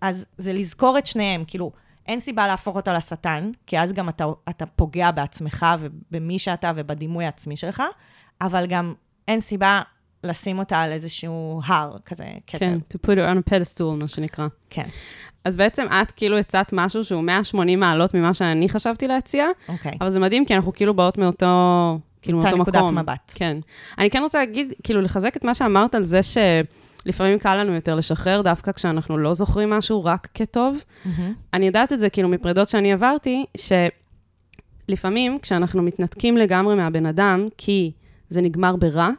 אז 0.00 0.26
זה 0.38 0.52
לזכור 0.52 0.98
את 0.98 1.06
שניהם, 1.06 1.44
כאילו, 1.46 1.72
אין 2.06 2.20
סיבה 2.20 2.46
להפוך 2.46 2.76
אותה 2.76 2.92
לשטן, 2.92 3.50
כי 3.66 3.78
אז 3.78 3.92
גם 3.92 4.08
אתה, 4.08 4.24
אתה 4.48 4.66
פוגע 4.66 5.10
בעצמך 5.10 5.66
ובמי 5.80 6.38
שאתה 6.38 6.72
ובדימוי 6.76 7.24
העצמי 7.24 7.56
שלך, 7.56 7.82
אבל 8.40 8.66
גם 8.66 8.94
אין 9.28 9.40
סיבה 9.40 9.80
לשים 10.24 10.58
אותה 10.58 10.80
על 10.80 10.92
איזשהו 10.92 11.60
הר, 11.66 11.96
כזה, 12.06 12.24
כתר. 12.46 12.58
כן, 12.58 12.74
to 12.74 13.06
put 13.06 13.14
her 13.14 13.34
on 13.34 13.48
a 13.48 13.50
pedestal, 13.50 14.02
מה 14.02 14.08
שנקרא. 14.08 14.46
כן, 14.70 14.84
אז 15.44 15.56
בעצם 15.56 15.86
את 15.86 16.10
כאילו 16.10 16.38
הצעת 16.38 16.72
משהו 16.72 17.04
שהוא 17.04 17.22
180 17.22 17.80
מעלות 17.80 18.14
ממה 18.14 18.34
שאני 18.34 18.68
חשבתי 18.68 19.08
להציע, 19.08 19.46
אוקיי. 19.68 19.92
אבל 20.00 20.10
זה 20.10 20.20
מדהים, 20.20 20.44
כי 20.44 20.54
אנחנו 20.54 20.72
כאילו 20.72 20.94
באות 20.94 21.18
מאותו, 21.18 21.46
כאילו 22.22 22.38
אותה 22.38 22.56
מאותו 22.56 22.70
מקום. 22.70 22.84
נקודת 22.84 23.02
מבט. 23.02 23.32
כן. 23.34 23.56
אני 23.98 24.10
כן 24.10 24.22
רוצה 24.22 24.38
להגיד, 24.38 24.72
כאילו, 24.82 25.00
לחזק 25.00 25.36
את 25.36 25.44
מה 25.44 25.54
שאמרת 25.54 25.94
על 25.94 26.04
זה 26.04 26.20
שלפעמים 26.22 27.38
קל 27.38 27.54
לנו 27.54 27.74
יותר 27.74 27.94
לשחרר, 27.94 28.42
דווקא 28.42 28.72
כשאנחנו 28.72 29.18
לא 29.18 29.34
זוכרים 29.34 29.70
משהו 29.70 30.04
רק 30.04 30.28
כטוב. 30.34 30.84
מהמם. 31.04 31.34
אני 31.54 31.66
יודעת 31.66 31.92
את 31.92 32.00
זה, 32.00 32.10
כאילו, 32.10 32.28
מפרידות 32.28 32.68
שאני 32.68 32.92
עברתי, 32.92 33.44
שלפעמים 34.88 35.38
כשאנחנו 35.38 35.82
מתנתקים 35.82 36.36
לגמרי 36.36 36.74
מהבן 36.74 37.06
אדם, 37.06 37.48
כי 37.58 37.92
זה 38.28 38.42
נגמר 38.42 38.76
ברע, 38.76 39.10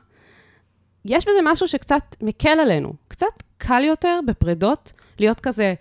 יש 1.06 1.26
בזה 1.26 1.40
משהו 1.44 1.68
שקצת 1.68 2.16
מקל 2.22 2.60
עלינו. 2.60 2.94
קצת 3.08 3.44
קל 3.58 3.84
יותר 3.84 4.20
בפרידות 4.28 4.94
להיות 5.20 5.40
כזה, 5.40 5.74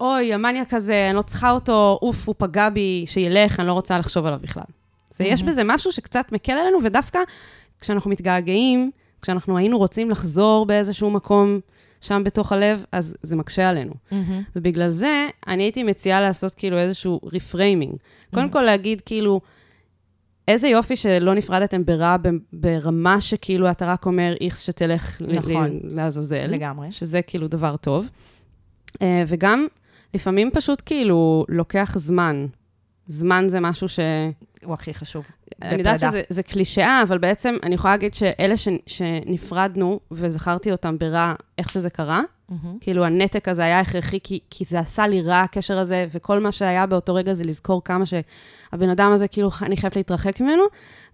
אוי, 0.00 0.34
המניאק 0.34 0.74
הזה, 0.74 1.06
אני 1.08 1.16
לא 1.16 1.22
צריכה 1.22 1.50
אותו, 1.50 1.98
אוף, 2.02 2.28
הוא 2.28 2.34
פגע 2.38 2.68
בי, 2.68 3.04
שילך, 3.06 3.60
אני 3.60 3.68
לא 3.68 3.72
רוצה 3.72 3.98
לחשוב 3.98 4.26
עליו 4.26 4.38
בכלל. 4.42 4.64
זה, 5.10 5.24
יש 5.24 5.42
בזה 5.42 5.62
משהו 5.64 5.92
שקצת 5.92 6.32
מקל 6.32 6.52
עלינו, 6.52 6.78
ודווקא 6.82 7.18
כשאנחנו 7.80 8.10
מתגעגעים, 8.10 8.90
כשאנחנו 9.22 9.58
היינו 9.58 9.78
רוצים 9.78 10.10
לחזור 10.10 10.66
באיזשהו 10.66 11.10
מקום 11.10 11.60
שם 12.00 12.24
בתוך 12.24 12.52
הלב, 12.52 12.84
אז 12.92 13.16
זה 13.22 13.36
מקשה 13.36 13.68
עלינו. 13.68 13.92
מהמם. 14.10 14.42
ובגלל 14.56 14.90
זה, 14.90 15.28
אני 15.46 15.62
הייתי 15.62 15.82
מציעה 15.82 16.20
לעשות 16.20 16.54
כאילו 16.54 16.78
איזשהו 16.78 17.20
reframing. 17.32 17.94
קודם 18.34 18.50
כל 18.50 18.62
להגיד 18.62 19.00
כאילו, 19.00 19.40
איזה 20.50 20.68
יופי 20.68 20.96
שלא 20.96 21.34
נפרדתם 21.34 21.84
ברע 21.84 22.16
ברמה 22.52 23.20
שכאילו 23.20 23.70
אתה 23.70 23.86
רק 23.86 24.06
אומר 24.06 24.34
איכס 24.40 24.62
שתלך 24.62 25.22
נכון. 25.28 25.80
לעזאזל. 25.82 26.46
לגמרי. 26.46 26.92
שזה 26.92 27.22
כאילו 27.22 27.48
דבר 27.48 27.76
טוב. 27.76 28.08
אה, 29.02 29.24
וגם, 29.26 29.66
לפעמים 30.14 30.50
פשוט 30.54 30.82
כאילו 30.86 31.44
לוקח 31.48 31.92
זמן. 31.96 32.46
זמן 33.06 33.44
זה 33.48 33.60
משהו 33.60 33.88
ש... 33.88 33.98
הוא 34.64 34.74
הכי 34.74 34.94
חשוב. 34.94 35.26
אני 35.62 35.78
יודעת. 35.78 36.00
שזה 36.00 36.22
זה 36.28 36.42
קלישאה, 36.42 37.02
אבל 37.02 37.18
בעצם 37.18 37.54
אני 37.62 37.74
יכולה 37.74 37.94
להגיד 37.94 38.14
שאלה 38.14 38.56
ש, 38.56 38.68
שנפרדנו, 38.86 40.00
וזכרתי 40.10 40.72
אותם 40.72 40.98
ברע, 40.98 41.34
איך 41.58 41.70
שזה 41.70 41.90
קרה, 41.90 42.22
מהמם. 42.50 42.78
כאילו 42.80 43.04
הנתק 43.04 43.48
הזה 43.48 43.62
היה 43.62 43.80
הכרחי, 43.80 44.18
כי, 44.22 44.40
כי 44.50 44.64
זה 44.64 44.78
עשה 44.78 45.06
לי 45.06 45.22
רע, 45.22 45.40
הקשר 45.40 45.78
הזה, 45.78 46.06
וכל 46.10 46.40
מה 46.40 46.52
שהיה 46.52 46.86
באותו 46.86 47.14
רגע 47.14 47.32
זה 47.32 47.44
לזכור 47.44 47.84
כמה 47.84 48.04
שהבן 48.06 48.88
אדם 48.88 49.12
הזה, 49.12 49.28
כאילו, 49.28 49.50
אני 49.62 49.76
חייבת 49.76 49.96
להתרחק 49.96 50.40
ממנו. 50.40 50.62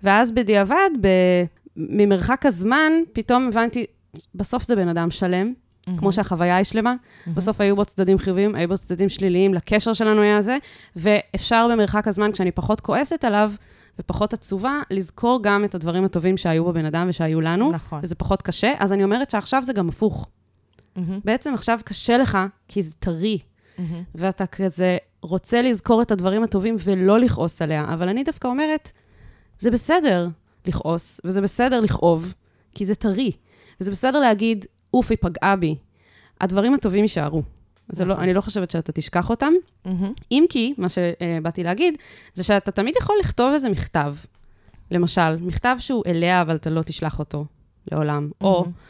ואז 0.02 0.32
בדיעבד, 0.32 0.90
ב, 1.00 1.08
ממרחק 1.76 2.46
הזמן, 2.46 2.92
פתאום 3.12 3.48
הבנתי, 3.48 3.86
בסוף 4.34 4.62
זה 4.62 4.76
בן 4.76 4.88
אדם 4.88 5.10
שלם, 5.10 5.52
כמו 5.98 6.12
שהחוויה 6.12 6.56
היא 6.56 6.64
שלמה. 6.64 6.94
בסוף 7.34 7.60
היו 7.60 7.76
בו 7.76 7.84
צדדים 7.84 8.18
חיוביים, 8.18 8.54
היו 8.54 8.68
בו 8.68 8.76
צדדים 8.76 9.08
שליליים, 9.08 9.54
לקשר 9.54 9.92
שלנו 9.92 10.22
היה 10.22 10.42
זה, 10.42 10.56
ואפשר 10.96 11.68
במרחק 11.72 12.08
הזמן, 12.08 12.32
כשאני 12.32 12.52
פחות 12.52 12.80
כועסת 12.80 13.24
עליו 13.24 13.52
ופחות 13.98 14.32
עצובה, 14.32 14.80
לזכור 14.90 15.42
גם 15.42 15.64
את 15.64 15.74
הדברים 15.74 16.04
הטובים 16.04 16.36
שהיו 16.36 16.64
בבן 16.64 16.84
אדם 16.84 17.06
ושהיו 17.08 17.40
לנו, 17.40 17.70
נכון. 17.72 18.00
וזה 18.02 18.14
פחות 18.14 18.42
קשה. 18.42 18.72
אז 18.78 18.92
אני 18.92 19.04
אומרת 19.04 19.30
שעכשיו 19.30 19.62
זה 19.62 19.72
גם 19.72 19.88
הפוך. 19.88 20.28
מהמם. 20.96 21.20
בעצם 21.24 21.54
עכשיו 21.54 21.80
קשה 21.84 22.18
לך, 22.18 22.38
כי 22.68 22.82
זה 22.82 22.94
טרי, 22.98 23.38
מהמם. 23.78 24.02
ואתה 24.14 24.46
כזה 24.46 24.98
רוצה 25.22 25.62
לזכור 25.62 26.02
את 26.02 26.10
הדברים 26.10 26.42
הטובים 26.42 26.76
ולא 26.84 27.18
לכעוס 27.20 27.62
עליה, 27.62 27.84
אבל 27.84 28.08
אני 28.08 28.24
דווקא 28.24 28.48
אומרת, 28.48 28.92
זה 29.58 29.70
בסדר 29.70 30.28
לכעוס, 30.66 31.20
וזה 31.24 31.40
בסדר 31.40 31.80
לכאוב, 31.80 32.34
כי 32.74 32.84
זה 32.84 32.94
טרי. 32.94 33.32
וזה 33.80 33.90
בסדר 33.90 34.20
להגיד, 34.20 34.64
אוף, 34.94 35.10
היא 35.10 35.18
פגעה 35.20 35.56
בי. 35.56 35.74
הדברים 36.40 36.74
הטובים 36.74 37.02
יישארו. 37.02 37.42
זה 37.88 38.04
לא, 38.04 38.14
נכון. 38.14 38.24
אני 38.24 38.34
לא 38.34 38.40
חושבת 38.40 38.70
שאתה 38.70 38.92
תשכח 38.92 39.30
אותם. 39.30 39.52
מהמם. 39.84 40.12
אם 40.30 40.44
כי, 40.48 40.74
מה 40.78 40.88
שבאתי 40.88 41.62
להגיד, 41.62 41.98
זה 42.32 42.44
שאתה 42.44 42.70
תמיד 42.70 42.94
יכול 43.00 43.16
לכתוב 43.20 43.52
איזה 43.52 43.68
מכתב. 43.68 44.14
למשל, 44.90 45.36
מכתב 45.36 45.76
שהוא 45.78 46.02
אליה, 46.06 46.40
אבל 46.40 46.56
אתה 46.56 46.70
לא 46.70 46.82
תשלח 46.82 47.18
אותו 47.18 47.44
לעולם. 47.92 48.30
או, 48.40 48.60
מהמם. 48.60 48.72
אה, 48.72 48.80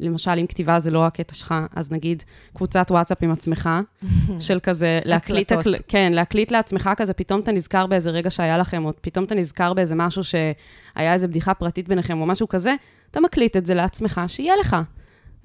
למשל, 0.00 0.30
אם 0.30 0.46
כתיבה 0.46 0.78
זה 0.78 0.90
לא 0.90 1.06
הקטע 1.06 1.34
שלך, 1.34 1.54
אז 1.76 1.92
נגיד 1.92 2.22
קבוצת 2.54 2.86
וואטסאפ 2.90 3.22
עם 3.22 3.30
עצמך, 3.30 3.70
של 4.46 4.58
כזה 4.62 5.00
להקליט. 5.04 5.52
הקל... 5.52 5.74
כן, 5.88 6.12
להקליט 6.12 6.50
לעצמך 6.50 6.90
כזה, 6.96 7.12
פתאום 7.12 7.40
אתה 7.40 7.52
נזכר 7.52 7.86
באיזה 7.86 8.10
רגע 8.10 8.30
שהיה 8.30 8.58
לכם, 8.58 8.84
או 8.84 8.92
פתאום 9.00 9.24
אתה 9.24 9.34
נזכר 9.34 9.72
באיזה 9.74 9.94
משהו 9.94 10.24
שהיה 10.24 11.12
איזה 11.12 11.28
בדיחה 11.28 11.54
פרטית 11.54 11.88
ביניכם, 11.88 12.20
או 12.20 12.26
משהו 12.26 12.48
כזה, 12.48 12.74
אתה 13.10 13.20
מקליט 13.20 13.56
את 13.56 13.66
זה 13.66 13.74
לעצמך, 13.74 14.20
שיהיה 14.26 14.54
לך. 14.60 14.76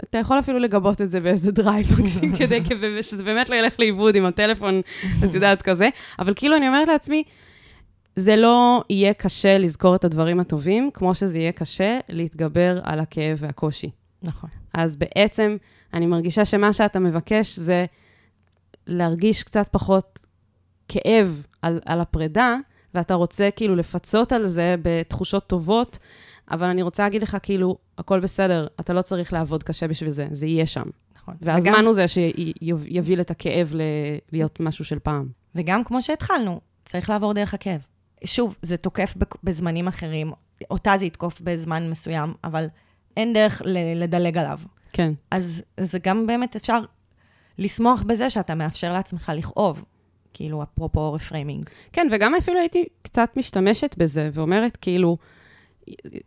אתה 0.04 0.18
יכול 0.18 0.40
אפילו 0.40 0.60
לגבות 0.60 1.02
את 1.02 1.12
זה 1.12 1.20
באיזה 1.20 1.52
drive 1.52 2.00
מקסים, 2.00 2.36
כדי 2.38 2.62
שזה 3.02 3.24
באמת 3.24 3.50
לא 3.50 3.56
ילך 3.56 3.74
לאיבוד 3.80 4.16
עם 4.16 4.26
הטלפון, 4.26 4.82
את 5.24 5.34
יודעת, 5.34 5.62
כזה. 5.62 5.90
אבל 6.20 6.34
כאילו, 6.36 6.56
אני 6.56 6.68
אומרת 6.68 6.88
לעצמי, 6.88 7.24
זה 8.20 8.36
לא 8.36 8.84
יהיה 8.90 9.14
קשה 9.14 9.58
לזכור 9.58 9.96
את 9.96 10.04
הדברים 10.04 10.40
הטובים, 10.40 10.90
כמו 10.94 11.16
שזה 11.16 11.38
יהיה 11.38 11.52
קשה 11.52 12.00
להתגבר 12.10 12.80
על 12.84 13.00
הכאב 13.00 13.38
והקושי. 13.42 13.90
נכון. 14.24 14.50
אז 14.74 14.96
בעצם, 14.96 15.58
אני 15.94 16.06
מרגישה 16.06 16.46
שמה 16.46 16.74
שאתה 16.74 17.00
מבקש 17.00 17.60
זה 17.60 17.86
להרגיש 18.88 19.44
קצת 19.44 19.68
פחות 19.72 20.20
כאב 20.88 21.44
על, 21.62 21.80
על 21.86 22.02
הפרידה, 22.02 22.56
ואתה 22.94 23.14
רוצה 23.14 23.50
כאילו 23.56 23.76
לפצות 23.76 24.32
על 24.32 24.48
זה 24.48 24.76
בתחושות 24.82 25.48
טובות, 25.48 26.00
אבל 26.52 26.68
אני 26.68 26.82
רוצה 26.82 27.04
להגיד 27.04 27.22
לך, 27.24 27.38
כאילו, 27.44 27.78
הכל 27.98 28.20
בסדר, 28.20 28.68
אתה 28.80 28.94
לא 28.94 29.02
צריך 29.02 29.34
לעבוד 29.34 29.64
קשה 29.64 29.88
בשביל 29.88 30.12
זה, 30.12 30.28
זה 30.32 30.46
יהיה 30.48 30.66
שם. 30.66 30.84
נכון. 31.16 31.34
והזמן 31.42 31.72
וגם- 31.74 31.86
הוא 31.86 31.94
זה 31.94 32.06
שיביא 32.08 33.22
את 33.22 33.32
הכאב 33.32 33.72
ל- 33.76 33.82
להיות 34.32 34.60
משהו 34.60 34.86
של 34.86 35.00
פעם. 35.00 35.28
וגם 35.56 35.84
כמו 35.84 36.02
שהתחלנו, 36.02 36.60
צריך 36.86 37.10
לעבור 37.10 37.34
דרך 37.34 37.54
הכאב. 37.54 37.80
שוב, 38.26 38.56
זה 38.62 38.78
תוקף 38.78 39.14
בזמנים 39.44 39.88
אחרים, 39.88 40.32
אותה 40.72 40.98
זה 40.98 41.06
יתקוף 41.06 41.42
בזמן 41.42 41.90
מסוים, 41.90 42.34
אבל 42.44 42.66
אין 43.18 43.34
דרך 43.34 43.62
לדלג 43.96 44.38
עליו. 44.38 44.60
כן. 44.94 45.14
אז 45.32 45.64
זה 45.80 46.00
גם 46.00 46.28
באמת 46.28 46.56
אפשר 46.56 46.80
לשמוח 47.58 48.04
בזה 48.04 48.30
שאתה 48.30 48.56
מאפשר 48.56 48.94
לעצמך 48.94 49.32
לכאוב, 49.36 49.84
כאילו, 50.34 50.64
אפרופו 50.64 51.14
reframing. 51.14 51.70
כן, 51.94 52.08
וגם 52.12 52.36
אפילו 52.36 52.60
הייתי 52.60 52.86
קצת 53.02 53.30
משתמשת 53.36 53.96
בזה, 53.98 54.30
ואומרת, 54.34 54.78
כאילו, 54.78 55.18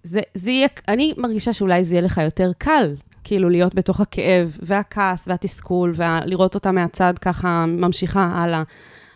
זה, 0.02 0.20
זה 0.34 0.50
יהיה, 0.50 0.68
אני 0.88 1.14
מרגישה 1.16 1.52
שאולי 1.52 1.84
זה 1.84 1.94
יהיה 1.94 2.02
לך 2.02 2.20
יותר 2.24 2.50
קל, 2.58 2.94
כאילו, 3.24 3.48
להיות 3.48 3.74
בתוך 3.74 4.00
הכאב, 4.00 4.56
והכעס, 4.62 5.28
והתסכול, 5.28 5.92
ולראות 5.96 6.54
אותה 6.54 6.72
מהצד 6.72 7.14
ככה 7.20 7.64
ממשיכה 7.66 8.24
הלאה. 8.34 8.62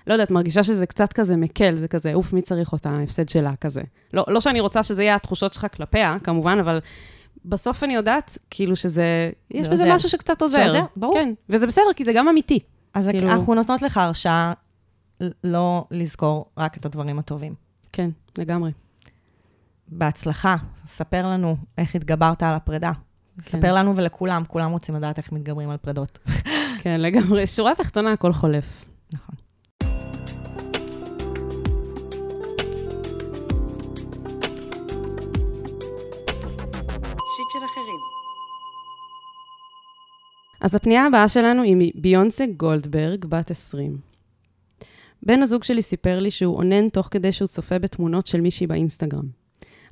לא 0.07 0.13
יודעת, 0.13 0.31
מרגישה 0.31 0.63
שזה 0.63 0.87
קצת 0.87 1.13
כזה 1.13 1.37
מקל, 1.37 1.77
זה 1.77 1.89
כזה, 1.89 2.15
אוף, 2.15 2.33
מי 2.33 2.43
צריך 2.43 2.73
אותה, 2.73 2.91
ההפסד 2.91 3.29
שלה, 3.29 3.57
כזה. 3.61 3.83
לא, 4.13 4.25
לא 4.29 4.41
שאני 4.41 4.61
רוצה 4.61 4.83
שזה 4.83 5.03
יהיה 5.03 5.15
התחושות 5.15 5.55
שלך 5.55 5.67
כלפיה, 5.77 6.17
כמובן, 6.25 6.59
אבל 6.61 6.79
בסוף 7.45 7.85
אני 7.85 7.95
יודעת, 7.95 8.39
כאילו, 8.51 8.77
שזה, 8.77 9.31
יש 9.51 9.67
זה 9.67 9.73
בזה. 9.73 9.95
משהו 9.95 10.09
שקצת 10.09 10.43
עוזר. 10.43 10.63
שעוזר, 10.65 10.85
ברור. 10.97 11.15
כן, 11.15 11.33
וזה 11.49 11.67
בסדר, 11.67 11.93
כי 11.97 12.05
זה 12.05 12.13
גם 12.13 12.29
אמיתי. 12.29 12.59
אז 12.95 13.09
כאילו- 13.09 13.31
אנחנו 13.31 13.55
נותנות 13.55 13.83
לך 13.83 13.97
הרשאה 13.97 14.53
לא 15.45 15.85
לזכור 15.91 16.47
רק 16.59 16.77
את 16.77 16.87
הדברים 16.87 17.19
הטובים. 17.19 17.55
כן, 17.93 18.11
לגמרי. 18.39 18.73
בהצלחה, 19.89 20.57
ספר 20.87 21.27
לנו 21.27 21.57
איך 21.79 21.95
התגברת 21.95 22.43
על 22.43 22.55
הפרידה. 22.55 22.93
ספר 23.43 23.73
לנו 23.75 23.97
ולכולם, 23.97 24.43
כולם 24.49 24.71
רוצים 24.73 24.95
לדעת 24.95 25.19
איך 25.19 25.33
מתגברים 25.33 25.71
על 25.71 25.77
פרידות. 25.77 26.19
כן, 26.83 27.01
לגמרי. 27.01 27.47
שורה 27.47 27.75
תחתונה, 27.75 28.13
הכל 28.13 28.33
חולף. 28.33 28.85
נכון. 29.15 29.35
אז 40.61 40.75
הפנייה 40.75 41.07
הבאה 41.07 41.29
שלנו 41.29 41.63
היא 41.63 41.77
מביונסה 41.79 42.45
גולדברג, 42.57 43.25
בת 43.25 43.51
20. 43.51 43.97
בן 45.23 45.43
הזוג 45.43 45.65
שלי 45.65 45.83
סיפר 45.83 46.19
לי 46.19 46.31
שהוא 46.31 46.57
אונן 46.57 46.89
תוך 46.89 47.09
כדי 47.11 47.33
שהוא 47.33 47.49
צופה 47.49 47.79
בתמונות 47.79 48.27
של 48.27 48.41
מישהי 48.41 48.67
באינסטגרם. 48.67 49.25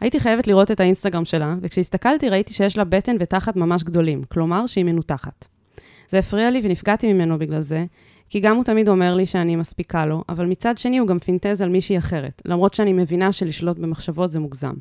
הייתי 0.01 0.21
חייבת 0.21 0.47
לראות 0.47 0.71
את 0.71 0.81
האינסטגרם 0.81 1.25
שלה, 1.25 1.55
וכשהסתכלתי 1.63 2.29
ראיתי 2.29 2.53
שיש 2.53 2.79
לה 2.79 2.85
בטן 2.85 3.17
ותחת 3.21 3.57
ממש 3.57 3.83
גדולים, 3.83 4.23
כלומר 4.25 4.67
שהיא 4.67 4.85
מנותחת. 4.85 5.47
זה 6.09 6.19
הפריע 6.19 6.51
לי 6.51 6.61
ונפגעתי 6.65 7.13
ממנו 7.13 7.39
בגלל 7.39 7.61
זה, 7.61 7.85
כי 8.29 8.41
גם 8.41 8.57
הוא 8.57 8.65
תמיד 8.65 8.89
אומר 8.89 9.15
לי 9.15 9.27
שאני 9.27 9.57
מספיקה 9.57 10.07
לו, 10.07 10.25
אבל 10.29 10.47
מצד 10.47 10.79
שני 10.79 10.99
הוא 10.99 11.09
גם 11.09 11.19
פינטז 11.19 11.63
על 11.63 11.69
מישהי 11.69 11.99
אחרת, 11.99 12.43
למרות 12.45 12.75
שאני 12.75 12.93
מבינה 12.93 13.33
שלשלוט 13.33 13.79
במחשבות 13.79 14.33
זה 14.33 14.41
מוגזם. 14.41 14.75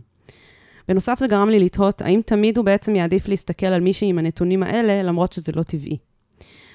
בנוסף 0.87 1.19
זה 1.19 1.27
גרם 1.27 1.49
לי 1.49 1.59
לתהות 1.59 2.01
האם 2.01 2.21
תמיד 2.25 2.57
הוא 2.57 2.65
בעצם 2.65 2.95
יעדיף 2.95 3.27
להסתכל 3.27 3.65
על 3.65 3.81
מישהי 3.81 4.09
עם 4.09 4.19
הנתונים 4.19 4.63
האלה, 4.63 5.03
למרות 5.03 5.33
שזה 5.33 5.51
לא 5.55 5.63
טבעי. 5.63 5.97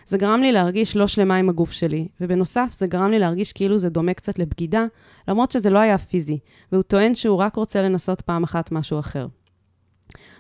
זה 0.06 0.18
גרם 0.18 0.40
לי 0.40 0.52
להרגיש 0.52 0.96
לא 0.96 1.06
שלמה 1.06 1.36
עם 1.36 1.48
הגוף 1.48 1.72
שלי, 1.72 2.08
ובנוסף 2.20 2.68
זה 2.72 2.86
גרם 2.86 3.10
לי 3.10 3.18
להרגיש 3.18 3.52
כאילו 3.52 3.78
זה 3.78 3.88
דומה 3.88 4.14
קצת 4.14 4.38
לבגידה, 4.38 4.84
למרות 5.28 5.50
שזה 5.50 5.70
לא 5.70 5.78
היה 5.78 5.98
פיזי, 5.98 6.38
והוא 6.72 6.82
טוען 6.82 7.14
שהוא 7.14 7.38
רק 7.38 7.56
רוצה 7.56 7.82
לנסות 7.82 8.20
פעם 8.20 8.42
אחת 8.42 8.72
משהו 8.72 8.98
אחר. 8.98 9.26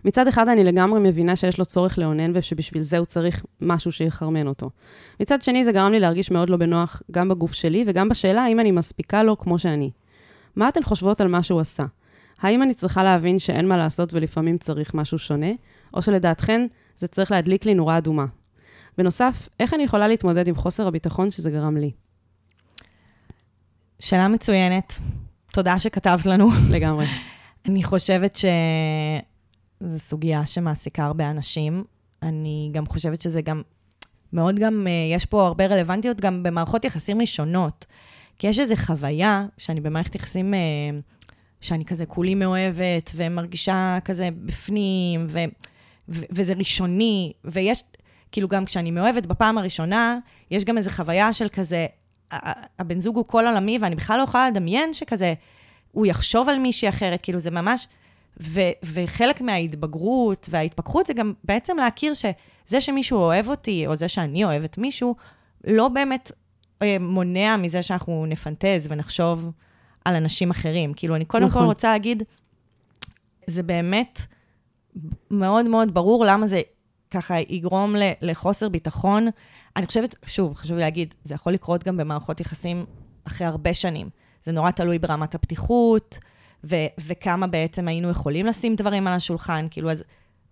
מצד 0.04 0.28
אחד 0.28 0.48
אני 0.48 0.64
לגמרי 0.64 1.00
מבינה 1.00 1.36
שיש 1.36 1.58
לו 1.58 1.64
צורך 1.64 1.98
לאונן 1.98 2.32
ושבשביל 2.34 2.82
זה 2.82 2.98
הוא 2.98 3.06
צריך 3.06 3.44
משהו 3.60 3.92
שיחרמן 3.92 4.46
אותו. 4.46 4.70
מצד 5.20 5.42
שני 5.42 5.64
זה 5.64 5.72
גרם 5.72 5.92
לי 5.92 6.00
להרגיש 6.00 6.30
מאוד 6.30 6.50
לא 6.50 6.56
בנוח 6.56 7.02
גם 7.10 7.28
בגוף 7.28 7.52
שלי 7.52 7.84
וגם 7.86 8.08
בשאלה 8.08 8.42
האם 8.42 8.60
אני 8.60 8.70
מספיקה 8.70 9.22
לו 9.22 9.38
כמו 9.38 9.58
שאני. 9.58 9.90
מה 10.56 10.68
אתן 10.68 10.82
חושבות 10.82 11.20
על 11.20 11.28
מה 11.28 11.42
שהוא 11.42 11.60
עשה? 11.60 11.84
האם 12.40 12.62
אני 12.62 12.74
צריכה 12.74 13.02
להבין 13.02 13.38
שאין 13.38 13.68
מה 13.68 13.76
לעשות 13.76 14.14
ולפעמים 14.14 14.58
צריך 14.58 14.94
משהו 14.94 15.18
שונה, 15.18 15.50
או 15.94 16.02
שלדעתכן 16.02 16.66
זה 16.96 17.08
צריך 17.08 17.30
להדליק 17.30 17.64
לי 17.64 17.74
נורה 17.74 17.98
אדומה? 17.98 18.26
בנוסף, 18.98 19.48
איך 19.60 19.74
אני 19.74 19.82
יכולה 19.82 20.08
להתמודד 20.08 20.48
עם 20.48 20.54
חוסר 20.54 20.86
הביטחון 20.86 21.30
שזה 21.30 21.50
גרם 21.50 21.76
לי? 21.76 21.90
שאלה 24.00 24.28
מצוינת. 24.28 24.92
תודה 25.52 25.78
שכתבת 25.78 26.26
לנו. 26.26 26.50
לגמרי. 26.70 27.06
אני 27.68 27.84
חושבת 27.84 28.36
שזו 29.80 29.98
סוגיה 29.98 30.46
שמעסיקה 30.46 31.04
הרבה 31.04 31.30
אנשים. 31.30 31.84
אני 32.22 32.70
גם 32.72 32.86
חושבת 32.86 33.20
שזה 33.20 33.40
גם, 33.40 33.62
מאוד 34.32 34.58
גם, 34.58 34.86
אה, 34.86 35.16
יש 35.16 35.26
פה 35.26 35.46
הרבה 35.46 35.66
רלוונטיות 35.66 36.20
גם 36.20 36.42
במערכות 36.42 36.84
יחסים 36.84 37.20
ראשונות. 37.20 37.86
כי 38.38 38.46
יש 38.46 38.58
איזו 38.58 38.76
חוויה 38.76 39.46
שאני 39.58 39.80
במערכת 39.80 40.14
יחסים, 40.14 40.54
אה, 40.54 40.58
שאני 41.60 41.84
כזה 41.84 42.06
כולי 42.06 42.34
מאוהבת, 42.34 43.12
ומרגישה 43.14 43.98
כזה 44.04 44.28
בפנים, 44.44 45.26
ו, 45.28 45.38
ו, 46.08 46.22
וזה 46.30 46.52
ראשוני, 46.52 47.32
ויש, 47.44 47.84
כאילו 48.32 48.48
גם 48.48 48.64
כשאני 48.64 48.90
מאוהבת 48.90 49.26
בפעם 49.26 49.58
הראשונה, 49.58 50.18
יש 50.50 50.64
גם 50.64 50.78
איזו 50.78 50.90
חוויה 50.90 51.32
של 51.32 51.48
כזה, 51.48 51.86
הבן 52.78 53.00
זוג 53.00 53.16
הוא 53.16 53.24
כל 53.26 53.46
עולמי, 53.46 53.78
ואני 53.78 53.96
בכלל 53.96 54.18
לא 54.18 54.22
יכולה 54.22 54.50
לדמיין 54.50 54.92
שכזה, 54.92 55.34
הוא 55.92 56.06
יחשוב 56.06 56.48
על 56.48 56.58
מישהי 56.58 56.88
אחרת, 56.88 57.20
כאילו 57.22 57.38
זה 57.38 57.50
ממש... 57.50 57.86
ו, 58.40 58.60
וחלק 58.92 59.40
מההתבגרות 59.40 60.48
וההתפכחות 60.50 61.06
זה 61.06 61.12
גם 61.12 61.32
בעצם 61.44 61.76
להכיר 61.76 62.12
שזה 62.14 62.80
שמישהו 62.80 63.18
אוהב 63.18 63.48
אותי, 63.48 63.86
או 63.86 63.96
זה 63.96 64.08
שאני 64.08 64.44
אוהבת 64.44 64.78
מישהו, 64.78 65.14
לא 65.66 65.88
באמת 65.88 66.32
אה, 66.82 66.96
מונע 67.00 67.56
מזה 67.56 67.82
שאנחנו 67.82 68.26
נפנטז 68.28 68.86
ונחשוב 68.90 69.50
על 70.04 70.14
אנשים 70.14 70.50
אחרים. 70.50 70.94
כאילו, 70.94 71.16
אני 71.16 71.24
קודם 71.24 71.44
נכון. 71.46 71.62
כל 71.62 71.66
רוצה 71.68 71.92
להגיד, 71.92 72.22
זה 73.46 73.62
באמת 73.62 74.18
מאוד 75.30 75.66
מאוד 75.66 75.94
ברור 75.94 76.24
למה 76.24 76.46
זה 76.46 76.60
ככה 77.10 77.40
יגרום 77.40 77.96
ל- 77.96 78.12
לחוסר 78.22 78.68
ביטחון. 78.68 79.28
אני 79.76 79.86
חושבת, 79.86 80.14
שוב, 80.26 80.54
חשוב 80.54 80.76
לי 80.76 80.80
להגיד, 80.82 81.14
זה 81.24 81.34
יכול 81.34 81.52
לקרות 81.52 81.84
גם 81.84 81.96
במערכות 81.96 82.40
יחסים 82.40 82.84
אחרי 83.24 83.46
הרבה 83.46 83.74
שנים. 83.74 84.08
זה 84.44 84.52
נורא 84.52 84.70
תלוי 84.70 84.98
ברמת 84.98 85.34
הפתיחות, 85.34 86.18
ו- 86.64 86.86
וכמה 87.06 87.46
בעצם 87.46 87.88
היינו 87.88 88.10
יכולים 88.10 88.46
לשים 88.46 88.76
דברים 88.76 89.06
על 89.06 89.14
השולחן, 89.14 89.66
כאילו, 89.70 89.90
אז 89.90 90.02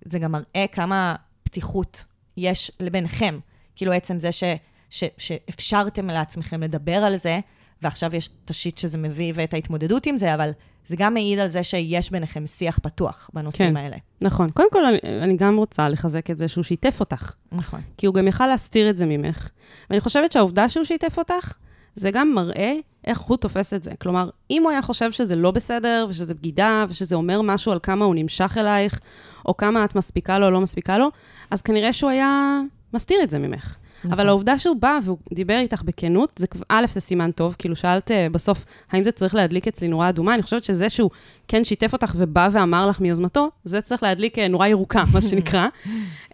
זה 0.04 0.18
גם 0.18 0.32
מראה 0.32 0.66
כמה 0.72 1.14
פתיחות 1.42 2.04
יש 2.36 2.70
לביניכם. 2.80 3.38
כאילו, 3.76 3.92
עצם 3.92 4.18
זה 4.18 4.32
ש- 4.32 4.44
ש- 4.90 5.04
שאפשרתם 5.18 6.06
לעצמכם 6.06 6.62
לדבר 6.62 6.96
על 6.96 7.16
זה, 7.16 7.40
ועכשיו 7.82 8.16
יש 8.16 8.30
את 8.44 8.50
השיט 8.50 8.78
שזה 8.78 8.98
מביא 8.98 9.32
ואת 9.36 9.54
ההתמודדות 9.54 10.06
עם 10.06 10.18
זה, 10.18 10.34
אבל 10.34 10.50
זה 10.88 10.96
גם 10.98 11.14
מעיד 11.14 11.38
על 11.38 11.48
זה 11.48 11.62
שיש 11.62 12.10
ביניכם 12.10 12.46
שיח 12.46 12.78
פתוח 12.82 13.30
בנושאים 13.34 13.70
כן. 13.70 13.76
האלה. 13.76 13.96
נכון. 14.20 14.50
קודם 14.50 14.70
כל, 14.70 14.84
אני, 14.84 14.98
אני 15.22 15.36
גם 15.36 15.56
רוצה 15.56 15.88
לחזק 15.88 16.30
את 16.30 16.38
זה 16.38 16.48
שהוא 16.48 16.64
שיתף 16.64 17.00
אותך. 17.00 17.32
נכון. 17.52 17.80
כי 17.96 18.06
הוא 18.06 18.14
גם 18.14 18.28
יכל 18.28 18.46
להסתיר 18.46 18.90
את 18.90 18.96
זה 18.96 19.06
ממך. 19.06 19.48
ואני 19.90 20.00
חושבת 20.00 20.32
שהעובדה 20.32 20.68
שהוא 20.68 20.84
שיתף 20.84 21.18
אותך, 21.18 21.52
זה 21.94 22.10
גם 22.10 22.34
מראה 22.34 22.74
איך 23.06 23.20
הוא 23.20 23.36
תופס 23.36 23.74
את 23.74 23.82
זה. 23.82 23.90
כלומר, 23.98 24.30
אם 24.50 24.62
הוא 24.62 24.70
היה 24.70 24.82
חושב 24.82 25.12
שזה 25.12 25.36
לא 25.36 25.50
בסדר, 25.50 26.06
ושזה 26.08 26.34
בגידה, 26.34 26.84
ושזה 26.88 27.14
אומר 27.14 27.42
משהו 27.42 27.72
על 27.72 27.78
כמה 27.82 28.04
הוא 28.04 28.14
נמשך 28.14 28.56
אלייך, 28.60 29.00
או 29.46 29.56
כמה 29.56 29.84
את 29.84 29.94
מספיקה 29.94 30.38
לו 30.38 30.46
או 30.46 30.50
לא 30.50 30.60
מספיקה 30.60 30.98
לו, 30.98 31.08
אז 31.50 31.62
כנראה 31.62 31.92
שהוא 31.92 32.10
היה 32.10 32.60
מסתיר 32.94 33.22
את 33.22 33.30
זה 33.30 33.38
ממך. 33.38 33.76
נכון. 34.04 34.12
אבל 34.12 34.28
העובדה 34.28 34.58
שהוא 34.58 34.76
בא 34.76 34.98
והוא 35.02 35.18
דיבר 35.32 35.58
איתך 35.58 35.82
בכנות, 35.82 36.32
זה 36.36 36.46
א', 36.68 36.86
זה 36.88 37.00
סימן 37.00 37.30
טוב, 37.30 37.56
כאילו 37.58 37.76
שאלת 37.76 38.10
אה, 38.10 38.26
בסוף, 38.32 38.64
האם 38.90 39.04
זה 39.04 39.12
צריך 39.12 39.34
להדליק 39.34 39.68
אצלי 39.68 39.88
נורה 39.88 40.08
אדומה? 40.08 40.34
אני 40.34 40.42
חושבת 40.42 40.64
שזה 40.64 40.88
שהוא 40.88 41.10
כן 41.48 41.64
שיתף 41.64 41.92
אותך 41.92 42.14
ובא 42.16 42.48
ואמר 42.52 42.86
לך 42.86 43.00
מיוזמתו, 43.00 43.48
זה 43.64 43.80
צריך 43.80 44.02
להדליק 44.02 44.38
אה, 44.38 44.48
נורה 44.48 44.68
ירוקה, 44.68 45.04
מה 45.12 45.20
שנקרא. 45.30 45.66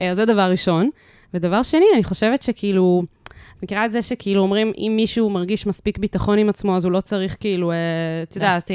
אה, 0.03 0.11
אז 0.11 0.17
זה 0.17 0.25
דבר 0.25 0.51
ראשון. 0.51 0.91
ודבר 1.35 1.63
שני, 1.63 1.85
אני 1.95 2.05
חושבת 2.05 2.43
שכאילו, 2.43 3.03
מכירה 3.63 3.85
את 3.85 3.93
זה 3.93 4.03
שכאילו 4.03 4.43
אומרים, 4.43 4.73
אם 4.79 4.93
מישהו 4.97 5.31
מרגיש 5.31 5.67
מספיק 5.67 5.99
ביטחון 5.99 6.39
עם 6.39 6.49
עצמו, 6.49 6.77
אז 6.77 6.85
הוא 6.85 6.93
לא 6.93 7.01
צריך 7.01 7.37
כאילו, 7.41 7.73
את 8.23 8.37
יודעת, 8.37 8.71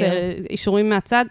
אישורים 0.50 0.88
מהצד, 0.88 1.24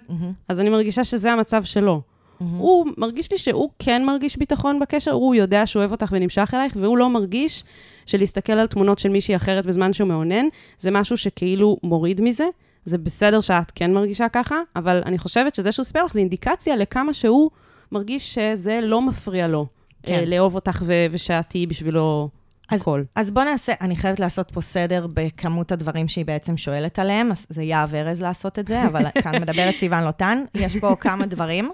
אז 0.49 0.59
אני 0.59 0.69
מרגישה 0.69 1.03
שזה 1.03 1.31
המצב 1.31 1.63
שלו. 1.63 2.01
מהמם. 2.39 2.57
הוא 2.57 2.87
מרגיש 2.97 3.31
לי 3.31 3.37
שהוא 3.37 3.69
כן 3.79 4.05
מרגיש 4.05 4.37
ביטחון 4.37 4.79
בקשר, 4.79 5.11
הוא 5.11 5.35
יודע 5.35 5.65
שהוא 5.65 5.79
אוהב 5.79 5.91
אותך 5.91 6.09
ונמשך 6.11 6.51
אלייך, 6.53 6.73
והוא 6.79 6.97
לא 6.97 7.09
מרגיש 7.09 7.63
שלהסתכל 8.05 8.53
על 8.53 8.67
תמונות 8.67 8.99
של 8.99 9.09
מישהי 9.09 9.35
אחרת 9.35 9.65
בזמן 9.65 9.93
שהוא 9.93 10.07
מאונן, 10.09 10.45
זה 10.79 10.91
משהו 10.91 11.17
שכאילו 11.17 11.77
מוריד 11.83 12.21
מזה. 12.21 12.45
זה 12.85 12.97
בסדר 12.97 13.41
שאת 13.41 13.71
כן 13.75 13.93
מרגישה 13.93 14.29
ככה, 14.29 14.55
אבל 14.75 15.01
אני 15.05 15.17
חושבת 15.17 15.55
שזה 15.55 15.71
שהוא 15.71 15.83
סיפר 15.83 16.05
לך, 16.05 16.13
זה 16.13 16.19
אינדיקציה 16.19 16.75
לכמה 16.75 17.13
שהוא 17.13 17.49
מרגיש 17.91 18.33
שזה 18.33 18.79
לא 18.83 19.01
מפריע 19.01 19.47
לו 19.47 19.65
כן. 20.03 20.13
אה, 20.13 20.25
לאהוב 20.25 20.55
אותך 20.55 20.81
ו- 20.85 21.05
ושאת 21.11 21.45
תהיי 21.49 21.65
בשבילו 21.65 22.29
אז- 22.69 22.81
הכל. 22.81 23.03
אז 23.15 23.31
בוא 23.31 23.43
נעשה, 23.43 23.73
אני 23.81 23.95
חייבת 23.95 24.19
לעשות 24.19 24.51
פה 24.51 24.61
סדר 24.61 25.07
בכמות 25.13 25.71
הדברים 25.71 26.07
שהיא 26.07 26.25
בעצם 26.25 26.57
שואלת 26.57 26.99
עליהם, 26.99 27.31
אז 27.31 27.45
זה 27.49 27.63
יהב 27.63 27.95
ארז 27.95 28.21
לעשות 28.21 28.59
את 28.59 28.67
זה, 28.67 28.83
אבל 28.87 29.05
כאן 29.21 29.41
מדברת 29.41 29.75
סיוון 29.75 30.03
לוטן. 30.03 30.43
יש 30.55 30.75
פה 30.77 30.95
כמה 30.99 31.25
דברים. 31.25 31.69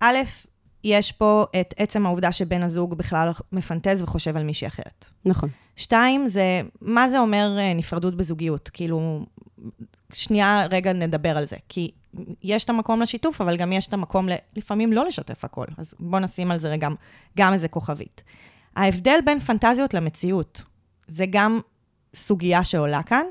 א', 0.00 0.16
יש 0.84 1.12
פה 1.12 1.44
את 1.60 1.74
עצם 1.76 2.06
העובדה 2.06 2.32
שבן 2.32 2.62
הזוג 2.62 2.94
בכלל 2.94 3.30
מפנטז 3.52 4.02
וחושב 4.02 4.36
על 4.36 4.42
מישהי 4.42 4.66
אחרת. 4.68 5.04
נכון. 5.24 5.48
שתיים, 5.76 6.28
זה, 6.28 6.60
מה 6.80 7.08
זה 7.08 7.18
אומר 7.18 7.56
אה, 7.58 7.74
נפרדות 7.74 8.16
בזוגיות? 8.16 8.68
כאילו, 8.72 9.26
שנייה 10.12 10.66
רגע 10.70 10.92
נדבר 10.92 11.36
על 11.36 11.44
זה. 11.44 11.56
כי 11.68 11.90
יש 12.42 12.64
את 12.64 12.70
המקום 12.70 13.02
לשיתוף, 13.02 13.40
אבל 13.40 13.56
גם 13.56 13.72
יש 13.72 13.86
את 13.86 13.94
המקום 13.94 14.28
ל, 14.28 14.32
לפעמים 14.56 14.92
לא 14.92 15.04
לשתף 15.04 15.44
הכל. 15.44 15.64
אז 15.78 15.94
בואו 16.00 16.22
נשים 16.22 16.50
על 16.50 16.58
זה 16.58 16.68
רגע 16.68 16.88
גם 17.38 17.52
איזה 17.52 17.68
כוכבית. 17.68 18.22
ההבדל 18.76 19.18
בין 19.24 19.40
פנטזיות 19.40 19.94
למציאות, 19.94 20.62
זה 21.06 21.24
גם 21.30 21.60
סוגיה 22.14 22.64
שעולה 22.64 23.02
כאן, 23.02 23.24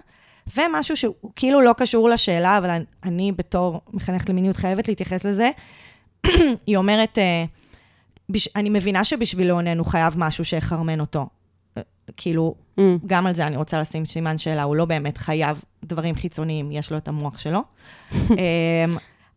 ומשהו 0.57 0.97
שהוא 0.97 1.15
כאילו 1.35 1.61
לא 1.61 1.73
קשור 1.77 2.09
לשאלה, 2.09 2.57
אבל 2.57 2.69
אני, 2.69 2.85
אני 3.03 3.31
בתור 3.31 3.81
מחנכת 3.93 4.29
למיניות 4.29 4.57
חייבת 4.57 4.87
להתייחס 4.87 5.25
לזה. 5.25 5.51
היא 6.67 6.77
אומרת, 6.77 7.17
אה, 7.17 7.45
בש, 8.29 8.49
אני 8.55 8.69
מבינה 8.69 9.03
שבשביל 9.03 9.47
לאונן 9.47 9.77
הוא 9.77 9.85
חייב 9.85 10.13
משהו 10.17 10.45
שיחרמן 10.45 10.99
אותו. 10.99 11.27
אה, 11.77 11.81
כאילו, 12.17 12.55
Mm, 12.79 12.81
גם 13.07 13.27
על 13.27 13.35
זה 13.35 13.47
אני 13.47 13.57
רוצה 13.57 13.81
לשים 13.81 14.05
סימן 14.05 14.37
שאלה, 14.37 14.63
הוא 14.63 14.75
לא 14.75 14.85
באמת 14.85 15.17
חייב 15.17 15.61
דברים 15.83 16.15
חיצוניים, 16.15 16.71
יש 16.71 16.91
לו 16.91 16.97
את 16.97 17.07
המוח 17.07 17.37
שלו. 17.37 17.59
אמ, 18.11 18.27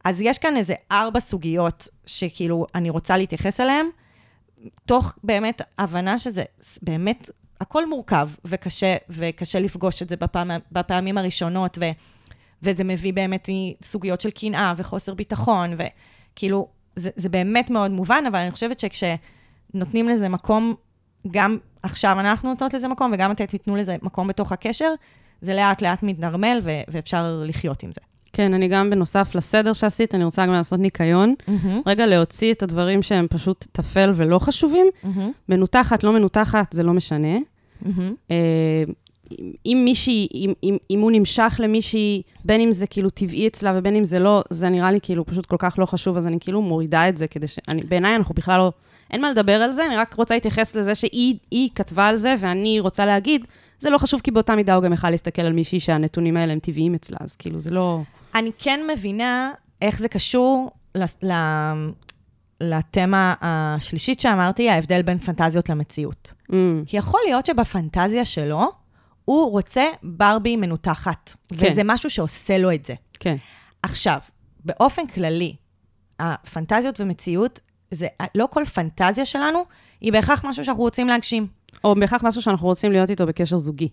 אז 0.05 0.21
יש 0.21 0.39
כאן 0.39 0.57
איזה 0.57 0.75
ארבע 0.93 1.21
סוגיות 1.21 1.89
שכאילו 2.07 2.67
אני 2.75 2.91
רוצה 2.91 3.17
להתייחס 3.17 3.61
אליהן, 3.61 3.87
תוך 4.87 5.15
באמת 5.25 5.63
הבנה 5.79 6.19
שזה 6.19 6.43
באמת, 6.83 7.31
הכל 7.61 7.89
מורכב 7.89 8.29
וקשה, 8.45 8.97
וקשה 9.09 9.61
לפגוש 9.61 10.03
את 10.03 10.09
זה 10.09 10.17
בפעם, 10.17 10.51
בפעמים 10.73 11.19
הראשונות, 11.19 11.79
ו, 11.81 11.85
וזה 12.63 12.85
מביא 12.85 13.13
באמת 13.13 13.49
סוגיות 13.83 14.21
של 14.21 14.31
קנאה 14.31 14.73
וחוסר 14.77 15.15
ביטחון, 15.15 15.75
וכאילו, 16.33 16.69
זה, 16.97 17.11
זה 17.17 17.29
באמת 17.29 17.71
מאוד 17.71 17.91
מובן, 17.91 18.25
אבל 18.29 18.39
אני 18.39 18.51
חושבת 18.51 18.81
שכשנותנים 18.81 20.09
לזה 20.09 20.29
מקום, 20.29 20.75
גם 21.31 21.59
עכשיו 21.83 22.21
אנחנו 22.21 22.49
נותנות 22.49 22.75
לזה 22.75 22.89
מקום, 22.89 23.11
וגם 23.15 23.31
אתם 23.31 23.47
תיתנו 23.47 23.77
לזה 23.77 23.97
מקום 24.03 24.29
בתוך 24.29 24.53
הקשר, 24.53 24.93
זה 25.41 25.55
לאט 25.55 25.83
לאט 25.83 26.03
מתנרמל 26.03 26.61
ו- 26.63 26.81
ואפשר 26.89 27.43
לחיות 27.47 27.83
עם 27.83 27.93
זה. 27.93 28.01
כן, 28.33 28.55
אני 28.55 28.69
גם 28.69 28.91
בנוסף 28.91 29.35
לסדר 29.35 29.73
שעשית, 29.73 30.15
אני 30.15 30.25
רוצה 30.25 30.47
גם 30.47 30.53
לעשות 30.53 30.81
ניקיון. 30.81 31.35
רגע 31.87 32.07
להוציא 32.07 32.53
את 32.53 32.63
הדברים 32.63 33.03
שהם 33.03 33.27
פשוט 33.31 33.67
טפל 33.73 34.13
ולא 34.15 34.39
חשובים. 34.39 34.87
מנותחת, 35.49 36.05
לא 36.05 36.13
מנותחת, 36.13 36.73
זה 36.73 36.83
לא 36.83 36.93
משנה. 36.93 37.37
אה, 38.31 38.85
אם 39.67 39.83
מישהי, 39.85 40.29
אם, 40.35 40.53
אם, 40.63 40.77
אם 40.91 41.01
הוא 41.01 41.11
נמשך 41.11 41.57
למישהי, 41.59 42.23
בין 42.45 42.61
אם 42.61 42.73
זה 42.73 42.87
כאילו 42.87 43.11
טבעי 43.11 43.47
אצלה 43.47 43.73
ובין 43.77 43.97
אם 43.97 44.05
זה 44.05 44.19
לא, 44.19 44.43
זה 44.51 44.69
נראה 44.69 44.91
לי 44.91 44.99
כאילו 45.03 45.27
פשוט 45.27 45.47
כל 45.47 45.57
כך 45.59 45.75
לא 45.79 45.87
חשוב, 45.87 46.17
אז 46.17 46.27
אני 46.27 46.37
כאילו 46.41 46.63
מורידה 46.63 47.09
את 47.09 47.19
זה 47.19 47.27
כדי 47.27 47.47
ש... 47.47 47.59
אני, 47.69 47.83
בעיניי 47.83 48.17
אנחנו 48.17 48.35
בכלל 48.35 48.59
לא... 48.59 48.73
אין 49.11 49.21
מה 49.21 49.31
לדבר 49.31 49.53
על 49.53 49.73
זה, 49.73 49.87
אני 49.87 49.97
רק 49.97 50.15
רוצה 50.15 50.35
להתייחס 50.35 50.77
לזה 50.77 50.95
שהיא 50.95 51.37
היא 51.51 51.69
כתבה 51.75 52.07
על 52.07 52.17
זה, 52.17 52.35
ואני 52.39 52.81
רוצה 52.81 53.07
להגיד, 53.07 53.45
זה 53.79 53.91
לא 53.91 53.99
חשוב, 53.99 54.21
כי 54.21 54.31
באותה 54.31 54.57
מידה 54.57 54.75
הוא 54.75 54.83
גם 54.83 54.93
יכל 54.93 55.11
להסתכל 55.11 55.43
על 55.43 55.53
מישהי 55.53 55.81
שהנתונים 55.81 56.37
האלה 56.37 56.53
הם 56.53 56.59
טבעיים 56.59 56.95
אצלה, 56.95 57.17
אז 57.21 57.37
כאילו 57.37 57.59
זה 57.59 57.71
לא... 57.71 58.01
אני 58.35 58.51
כן 58.59 58.81
מבינה 58.93 59.51
איך 59.83 59.99
זה 59.99 60.09
קשור 60.09 60.71
ל- 60.95 61.27
ל- 61.33 61.91
לתמה 62.61 63.35
השלישית 63.41 64.21
שאמרתי, 64.21 64.71
ההבדל 64.71 65.03
בין 65.03 65.19
פנטזיות 65.19 65.69
למציאות. 65.69 66.33
Mm, 66.51 66.55
כי 66.87 66.97
יכול 66.97 67.21
להיות 67.27 67.47
שבפנטזיה 67.47 68.25
שלו, 68.25 68.71
הוא 69.25 69.51
רוצה 69.51 69.85
ברבי 70.03 70.57
מנותחת. 70.57 71.37
כן. 71.59 71.67
וזה 71.71 71.83
משהו 71.85 72.11
שעושה 72.11 72.59
לו 72.59 72.73
את 72.73 72.87
זה. 72.87 72.95
כן, 73.21 73.37
עכשיו, 73.83 74.19
באופן 74.65 75.07
כללי, 75.07 75.57
הפנטזיות 76.21 77.01
ומציאות, 77.01 77.61
זה 77.91 78.07
לא 78.35 78.49
כל 78.51 78.65
פנטזיה 78.65 79.25
שלנו 79.25 79.65
היא 80.01 80.13
בהכרח 80.13 80.45
משהו 80.45 80.65
שאנחנו 80.65 80.83
רוצים 80.83 81.09
להגשים. 81.09 81.47
או 81.85 81.95
בהכרח 81.95 82.25
משהו 82.25 82.43
שאנחנו 82.43 82.67
רוצים 82.67 82.93
להיות 82.93 83.11
איתו 83.11 83.27
בקשר 83.27 83.57
זוגי. 83.57 83.89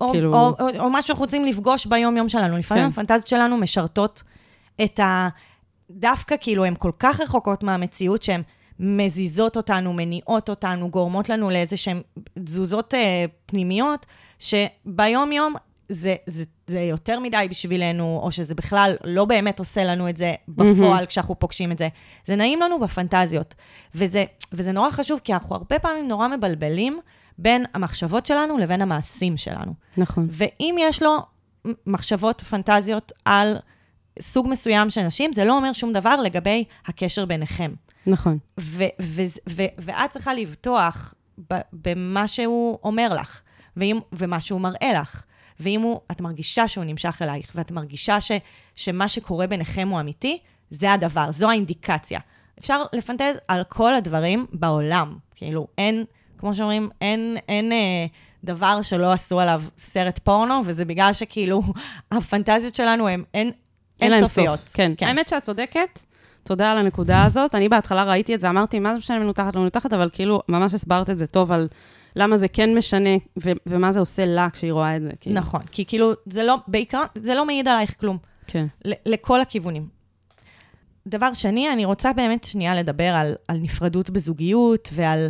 או, 0.00 0.12
כאילו- 0.12 0.34
או, 0.34 0.54
או, 0.60 0.68
או 0.78 0.90
משהו 0.90 1.06
שאנחנו 1.06 1.24
רוצים 1.24 1.44
לפגוש 1.44 1.86
ביום-יום 1.86 2.28
שלנו. 2.28 2.56
לפעמים 2.58 2.84
כן. 2.84 2.88
הפנטזיות 2.88 3.26
שלנו 3.26 3.56
משרתות 3.56 4.22
את 4.84 5.00
ה... 5.00 5.28
דווקא 5.90 6.34
כאילו 6.40 6.64
הן 6.64 6.74
כל 6.78 6.90
כך 6.98 7.20
רחוקות 7.20 7.62
מהמציאות 7.62 8.22
שהן 8.22 8.42
מזיזות 8.80 9.56
אותנו, 9.56 9.92
מניעות 9.92 10.50
אותנו, 10.50 10.90
גורמות 10.90 11.28
לנו 11.28 11.50
לאיזה 11.50 11.76
שהן 11.76 12.02
תזוזות 12.44 12.94
אה, 12.94 13.24
פנימיות, 13.46 14.06
שביום-יום 14.38 15.54
זה, 15.88 16.16
זה, 16.26 16.44
זה 16.66 16.80
יותר 16.80 17.20
מדי 17.20 17.46
בשבילנו, 17.50 18.20
או 18.22 18.32
שזה 18.32 18.54
בכלל 18.54 18.94
לא 19.04 19.24
באמת 19.24 19.58
עושה 19.58 19.84
לנו 19.84 20.08
את 20.08 20.16
זה 20.16 20.34
בפועל 20.48 21.06
כשאנחנו 21.06 21.38
פוגשים 21.38 21.72
את 21.72 21.78
זה. 21.78 21.88
זה 22.26 22.36
נעים 22.36 22.60
לנו 22.60 22.80
בפנטזיות. 22.80 23.54
וזה, 23.94 24.24
וזה 24.52 24.72
נורא 24.72 24.90
חשוב, 24.90 25.20
כי 25.24 25.34
אנחנו 25.34 25.56
הרבה 25.56 25.78
פעמים 25.78 26.08
נורא 26.08 26.28
מבלבלים 26.28 27.00
בין 27.38 27.64
המחשבות 27.74 28.26
שלנו 28.26 28.58
לבין 28.58 28.82
המעשים 28.82 29.36
שלנו. 29.36 29.72
נכון. 29.96 30.28
ואם 30.30 30.76
יש 30.78 31.02
לו 31.02 31.18
מחשבות, 31.86 32.40
פנטזיות 32.40 33.12
על 33.24 33.56
סוג 34.20 34.46
מסוים 34.50 34.90
של 34.90 35.02
נשים, 35.02 35.32
זה 35.32 35.44
לא 35.44 35.56
אומר 35.56 35.72
שום 35.72 35.92
דבר 35.92 36.16
לגבי 36.16 36.64
הקשר 36.86 37.24
ביניכם. 37.24 37.72
נכון. 38.06 38.38
ו- 38.60 38.84
ו- 39.02 39.22
ו- 39.48 39.62
ואת 39.78 40.10
צריכה 40.10 40.34
לבטוח 40.34 41.14
במה 41.72 42.28
שהוא 42.28 42.78
אומר 42.82 43.08
לך, 43.14 43.40
ואם, 43.78 43.98
ומה 44.12 44.40
שהוא 44.40 44.60
מראה 44.60 44.92
לך. 45.00 45.24
ואם 45.60 45.80
הוא, 45.80 46.00
את 46.10 46.20
מרגישה 46.20 46.68
שהוא 46.68 46.84
נמשך 46.84 47.18
אלייך, 47.22 47.52
ואת 47.54 47.70
מרגישה 47.70 48.20
ש, 48.20 48.32
שמה 48.76 49.08
שקורה 49.08 49.46
ביניכם 49.46 49.88
הוא 49.88 50.00
אמיתי, 50.00 50.38
זה 50.70 50.92
הדבר, 50.92 51.32
זו 51.32 51.50
האינדיקציה. 51.50 52.20
אפשר 52.60 52.82
לפנטז 52.92 53.38
על 53.48 53.64
כל 53.68 53.94
הדברים 53.94 54.46
בעולם. 54.52 55.16
כאילו, 55.34 55.66
אין, 55.78 56.04
כמו 56.38 56.54
שאומרים, 56.54 56.90
אין, 57.00 57.36
אין 57.48 57.72
אה, 57.72 58.06
דבר 58.44 58.82
שלא 58.82 59.12
עשו 59.12 59.40
עליו 59.40 59.62
סרט 59.78 60.18
פורנו, 60.18 60.62
וזה 60.64 60.84
בגלל 60.84 61.12
שכאילו, 61.12 61.62
הפנטזיות 62.10 62.74
שלנו 62.74 63.08
הן 63.08 63.22
אין, 63.34 63.50
אין 64.00 64.10
להם 64.10 64.18
אינסופיות. 64.18 64.58
סוף. 64.58 64.72
כן. 64.72 64.92
כן. 64.96 65.06
האמת 65.06 65.28
שאת 65.28 65.42
צודקת, 65.42 66.00
תודה 66.42 66.72
על 66.72 66.78
הנקודה 66.78 67.24
הזאת. 67.24 67.54
אני 67.54 67.68
בהתחלה 67.68 68.04
ראיתי 68.04 68.34
את 68.34 68.40
זה, 68.40 68.48
אמרתי, 68.48 68.78
מה 68.78 68.92
זה 68.92 68.98
משנה 68.98 69.18
מנותחת, 69.18 69.54
לא 69.54 69.60
מנותחת, 69.60 69.92
אבל 69.92 70.10
כאילו, 70.12 70.42
ממש 70.48 70.74
הסברת 70.74 71.10
את 71.10 71.18
זה 71.18 71.26
טוב 71.26 71.52
על 71.52 71.68
למה 72.16 72.36
זה 72.36 72.48
כן 72.48 72.74
משנה, 72.74 73.10
ו- 73.42 73.52
ומה 73.66 73.92
זה 73.92 74.00
עושה 74.00 74.26
לה 74.26 74.48
כשהיא 74.52 74.72
רואה 74.72 74.96
את 74.96 75.02
זה. 75.02 75.10
כאילו. 75.20 75.36
נכון, 75.36 75.62
כי 75.70 75.84
כאילו, 75.84 76.12
זה 76.26 76.44
לא, 76.44 76.56
בעיקרון, 76.66 77.06
זה 77.14 77.34
לא 77.34 77.46
מעיד 77.46 77.68
עלייך 77.68 78.00
כלום. 78.00 78.18
כן. 78.46 78.66
לכל 78.84 79.40
הכיוונים. 79.40 79.88
דבר 81.06 81.32
שני, 81.32 81.72
אני 81.72 81.84
רוצה 81.84 82.12
באמת 82.12 82.44
שנייה 82.44 82.74
לדבר 82.74 83.14
על, 83.14 83.34
על 83.48 83.56
נפרדות 83.56 84.10
בזוגיות 84.10 84.88
ועל 84.92 85.28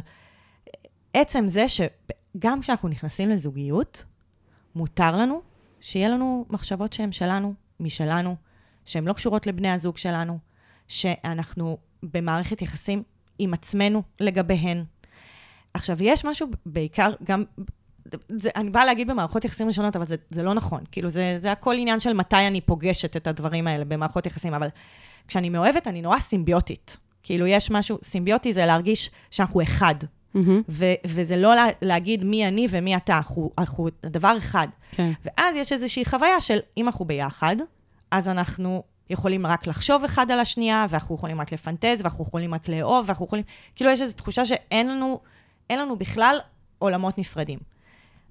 עצם 1.14 1.48
זה 1.48 1.66
שגם 1.68 2.60
כשאנחנו 2.60 2.88
נכנסים 2.88 3.30
לזוגיות, 3.30 4.04
מותר 4.74 5.16
לנו 5.16 5.40
שיהיה 5.80 6.08
לנו 6.08 6.46
מחשבות 6.50 6.92
שהן 6.92 7.12
שלנו, 7.12 7.54
משלנו, 7.80 8.36
שהן 8.84 9.04
לא 9.04 9.12
קשורות 9.12 9.46
לבני 9.46 9.70
הזוג 9.70 9.96
שלנו, 9.96 10.38
שאנחנו 10.88 11.78
במערכת 12.02 12.62
יחסים 12.62 13.02
עם 13.38 13.54
עצמנו 13.54 14.02
לגביהן. 14.20 14.84
עכשיו, 15.74 15.96
יש 16.00 16.24
משהו 16.24 16.46
בעיקר 16.66 17.12
גם... 17.24 17.44
זה, 18.28 18.50
אני 18.56 18.70
באה 18.70 18.84
להגיד 18.84 19.10
במערכות 19.10 19.44
יחסים 19.44 19.66
ראשונות, 19.66 19.96
אבל 19.96 20.06
זה, 20.06 20.16
זה 20.28 20.42
לא 20.42 20.54
נכון. 20.54 20.80
כאילו, 20.92 21.08
זה, 21.10 21.34
זה 21.38 21.52
הכל 21.52 21.74
עניין 21.78 22.00
של 22.00 22.12
מתי 22.12 22.46
אני 22.46 22.60
פוגשת 22.60 23.16
את 23.16 23.26
הדברים 23.26 23.66
האלה 23.66 23.84
במערכות 23.84 24.26
יחסים, 24.26 24.54
אבל 24.54 24.68
כשאני 25.28 25.48
מאוהבת, 25.48 25.86
אני 25.86 26.02
נורא 26.02 26.18
סימביוטית. 26.18 26.96
כאילו, 27.22 27.46
יש 27.46 27.70
משהו, 27.70 27.98
סימביוטי 28.02 28.52
זה 28.52 28.66
להרגיש 28.66 29.10
שאנחנו 29.30 29.62
אחד. 29.62 29.94
מהמם. 30.34 30.62
ו- 30.68 30.94
וזה 31.06 31.36
לא 31.36 31.54
לה- 31.54 31.66
להגיד 31.82 32.24
מי 32.24 32.48
אני 32.48 32.66
ומי 32.70 32.96
אתה, 32.96 33.16
אנחנו, 33.16 33.50
אנחנו 33.58 33.88
דבר 34.06 34.34
אחד. 34.38 34.68
כן. 34.92 35.12
ואז 35.24 35.56
יש 35.56 35.72
איזושהי 35.72 36.04
חוויה 36.04 36.40
של 36.40 36.58
אם 36.76 36.86
אנחנו 36.86 37.04
ביחד, 37.04 37.56
אז 38.10 38.28
אנחנו 38.28 38.82
יכולים 39.10 39.46
רק 39.46 39.66
לחשוב 39.66 40.04
אחד 40.04 40.30
על 40.30 40.40
השנייה, 40.40 40.86
ואנחנו 40.88 41.14
יכולים 41.14 41.40
רק 41.40 41.52
לפנטז, 41.52 41.98
ואנחנו 42.02 42.24
יכולים 42.24 42.54
רק 42.54 42.68
לאהוב, 42.68 43.04
ואנחנו 43.08 43.26
יכולים... 43.26 43.44
כאילו, 43.76 43.90
יש 43.90 44.02
איזו 44.02 44.14
תחושה 44.14 44.44
שאין 44.44 44.88
לנו, 44.88 45.20
אין 45.70 45.78
לנו 45.78 45.96
בכלל 45.96 46.38
עולמות 46.78 47.18
נפרדים. 47.18 47.58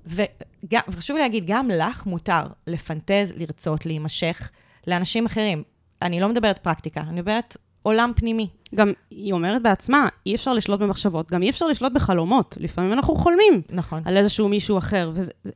וגם, 0.05 0.81
וחשוב 0.87 1.17
להגיד, 1.17 1.43
גם 1.47 1.69
לך 1.69 2.05
מותר 2.05 2.43
לפנטז, 2.67 3.33
לרצות, 3.37 3.85
להימשך 3.85 4.49
לאנשים 4.87 5.25
אחרים. 5.25 5.63
אני 6.01 6.19
לא 6.19 6.29
מדברת 6.29 6.57
פרקטיקה, 6.59 7.01
אני 7.01 7.21
מדברת 7.21 7.57
עולם 7.83 8.11
פנימי. 8.15 8.47
גם 8.75 8.93
היא 9.11 9.33
אומרת 9.33 9.61
בעצמה, 9.61 10.07
אי 10.25 10.35
אפשר 10.35 10.53
לשלוט 10.53 10.79
במחשבות, 10.79 11.31
גם 11.31 11.41
אי 11.41 11.49
אפשר 11.49 11.67
לשלוט 11.67 11.91
בחלומות. 11.91 12.57
לפעמים 12.59 12.93
אנחנו 12.93 13.15
חולמים 13.15 13.61
נכון. 13.69 14.01
על 14.05 14.17
איזשהו 14.17 14.49
מישהו 14.49 14.77
אחר. 14.77 15.11
וזה, 15.13 15.31
זה, 15.43 15.51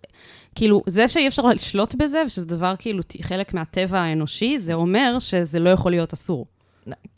כאילו, 0.56 0.82
זה 0.88 1.08
שאי 1.08 1.28
אפשר 1.28 1.44
לשלוט 1.44 1.96
בזה, 1.96 2.24
ושזה 2.26 2.46
דבר 2.46 2.74
כאילו 2.80 3.04
חלק 3.22 3.54
מהטבע 3.54 4.00
האנושי, 4.00 4.58
זה 4.58 4.74
אומר 4.74 5.20
שזה 5.20 5.60
לא 5.60 5.70
יכול 5.70 5.92
להיות 5.92 6.14
אסור. 6.14 6.46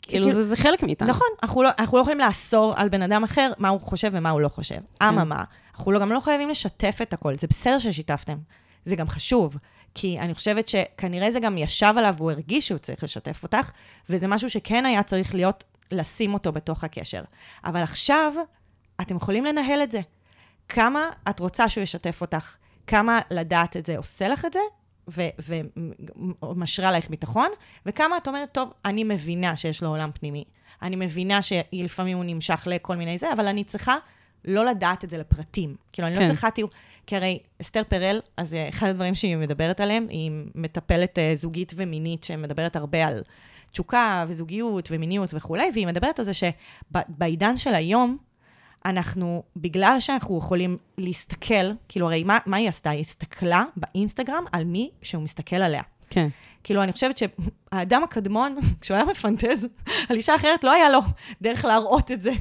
כאילו, 0.08 0.32
זה, 0.32 0.42
זה 0.42 0.56
חלק 0.56 0.82
מאיתנו. 0.82 1.08
נכון, 1.08 1.26
אנחנו 1.42 1.62
לא, 1.62 1.70
אנחנו 1.78 1.98
לא 1.98 2.02
יכולים 2.02 2.18
לאסור 2.18 2.72
על 2.76 2.88
בן 2.88 3.02
אדם 3.02 3.24
אחר 3.24 3.52
מה 3.58 3.68
הוא 3.68 3.80
חושב 3.80 4.10
ומה 4.12 4.30
הוא 4.30 4.40
לא 4.40 4.48
חושב. 4.48 4.78
אממה, 5.02 5.44
אנחנו 5.74 5.92
לא, 5.92 6.00
גם 6.00 6.12
לא 6.12 6.20
חייבים 6.20 6.48
לשתף 6.48 6.98
את 7.02 7.12
הכל, 7.12 7.34
זה 7.38 7.46
בסדר 7.46 7.78
ששיתפתם. 7.78 8.36
זה 8.84 8.96
גם 8.96 9.08
חשוב, 9.08 9.56
כי 9.94 10.18
אני 10.18 10.34
חושבת 10.34 10.68
שכנראה 10.68 11.30
זה 11.30 11.40
גם 11.40 11.58
ישב 11.58 11.94
עליו 11.98 12.14
והוא 12.16 12.30
הרגיש 12.30 12.68
שהוא 12.68 12.78
צריך 12.78 13.04
לשתף 13.04 13.42
אותך, 13.42 13.70
וזה 14.10 14.26
משהו 14.26 14.50
שכן 14.50 14.86
היה 14.86 15.02
צריך 15.02 15.34
להיות, 15.34 15.64
לשים 15.90 16.34
אותו 16.34 16.52
בתוך 16.52 16.84
הקשר. 16.84 17.22
אבל 17.64 17.82
עכשיו, 17.82 18.32
אתם 19.00 19.16
יכולים 19.16 19.44
לנהל 19.44 19.82
את 19.82 19.92
זה. 19.92 20.00
כמה 20.68 21.08
את 21.30 21.40
רוצה 21.40 21.68
שהוא 21.68 21.82
ישתף 21.82 22.20
אותך, 22.20 22.56
כמה 22.86 23.20
לדעת 23.30 23.76
את 23.76 23.86
זה 23.86 23.96
עושה 23.96 24.28
לך 24.28 24.44
את 24.44 24.52
זה, 24.52 24.60
ומשרה 26.42 26.88
עלייך 26.88 27.10
ביטחון, 27.10 27.48
וכמה 27.86 28.16
את 28.16 28.28
אומרת, 28.28 28.52
טוב, 28.52 28.72
אני 28.84 29.04
מבינה 29.04 29.56
שיש 29.56 29.82
לו 29.82 29.88
עולם 29.88 30.10
פנימי. 30.14 30.44
אני 30.82 30.96
מבינה 30.96 31.42
שלפעמים 31.42 32.16
הוא 32.16 32.24
נמשך 32.24 32.62
לכל 32.70 32.96
מיני 32.96 33.18
זה, 33.18 33.32
אבל 33.32 33.46
אני 33.46 33.64
צריכה 33.64 33.96
לא 34.44 34.64
לדעת 34.64 35.04
את 35.04 35.10
זה 35.10 35.18
לפרטים. 35.18 35.76
כאילו, 35.92 36.08
אני 36.08 36.16
כן. 36.16 36.22
לא 36.22 36.26
צריכה, 36.26 36.50
תראו, 36.50 36.68
כי 37.06 37.16
הרי 37.16 37.38
אסתר 37.60 37.82
פרל, 37.88 38.20
אז 38.36 38.54
אה, 38.54 38.68
אחד 38.68 38.86
הדברים 38.86 39.14
שהיא 39.14 39.36
מדברת 39.36 39.80
עליהם, 39.80 40.06
היא 40.10 40.30
מטפלת 40.54 41.18
אה, 41.18 41.32
זוגית 41.34 41.72
ומינית, 41.76 42.24
שמדברת 42.24 42.76
הרבה 42.76 43.06
על 43.06 43.22
תשוקה 43.72 44.24
וזוגיות 44.28 44.88
ומיניות 44.90 45.34
וכולי, 45.34 45.70
והיא 45.74 45.86
מדברת 45.86 46.18
על 46.18 46.24
זה 46.24 46.32
שבעידן 46.34 47.56
של 47.56 47.74
היום, 47.74 48.16
אנחנו, 48.84 49.42
בגלל 49.56 49.96
שאנחנו 50.00 50.38
יכולים 50.38 50.78
להסתכל, 50.98 51.72
כאילו, 51.88 52.06
הרי 52.06 52.24
מה, 52.24 52.38
מה 52.46 52.56
היא 52.56 52.68
עשתה? 52.68 52.90
היא 52.90 53.00
הסתכלה 53.00 53.64
באינסטגרם 53.76 54.44
על 54.52 54.64
מי 54.64 54.90
שהוא 55.02 55.22
מסתכל 55.22 55.56
עליה. 55.56 55.82
כן. 56.10 56.28
כאילו, 56.64 56.82
אני 56.82 56.92
חושבת 56.92 57.18
שהאדם 57.18 58.02
הקדמון, 58.04 58.56
כשהוא 58.80 58.94
היה 58.94 59.04
מפנטז 59.04 59.68
על 60.08 60.16
אישה 60.16 60.36
אחרת, 60.36 60.64
לא 60.64 60.72
היה 60.72 60.90
לו 60.90 61.00
דרך 61.42 61.64
להראות 61.64 62.10
את 62.10 62.22
זה 62.22 62.32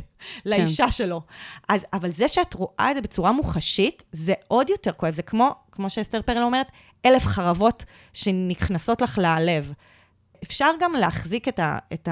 לאישה 0.46 0.92
שלו. 0.92 1.22
אז, 1.70 1.86
אבל 1.94 2.12
זה 2.12 2.28
שאת 2.28 2.54
רואה 2.54 2.88
את 2.92 2.96
זה 2.96 3.02
בצורה 3.02 3.32
מוחשית, 3.32 4.04
זה 4.12 4.34
עוד 4.48 4.70
יותר 4.70 4.92
כואב. 4.92 5.14
זה 5.14 5.22
כמו, 5.22 5.56
כמו 5.72 5.90
שאסתר 5.90 6.22
פרל 6.22 6.44
אומרת, 6.44 6.68
אלף 7.06 7.26
חרבות 7.26 7.86
שנכנסות 8.14 9.02
לך 9.02 9.18
ללב. 9.18 9.74
אפשר 10.44 10.70
גם 10.80 10.94
להחזיק 10.94 11.48
את, 11.48 11.60
ה, 11.60 11.78
את 11.94 12.10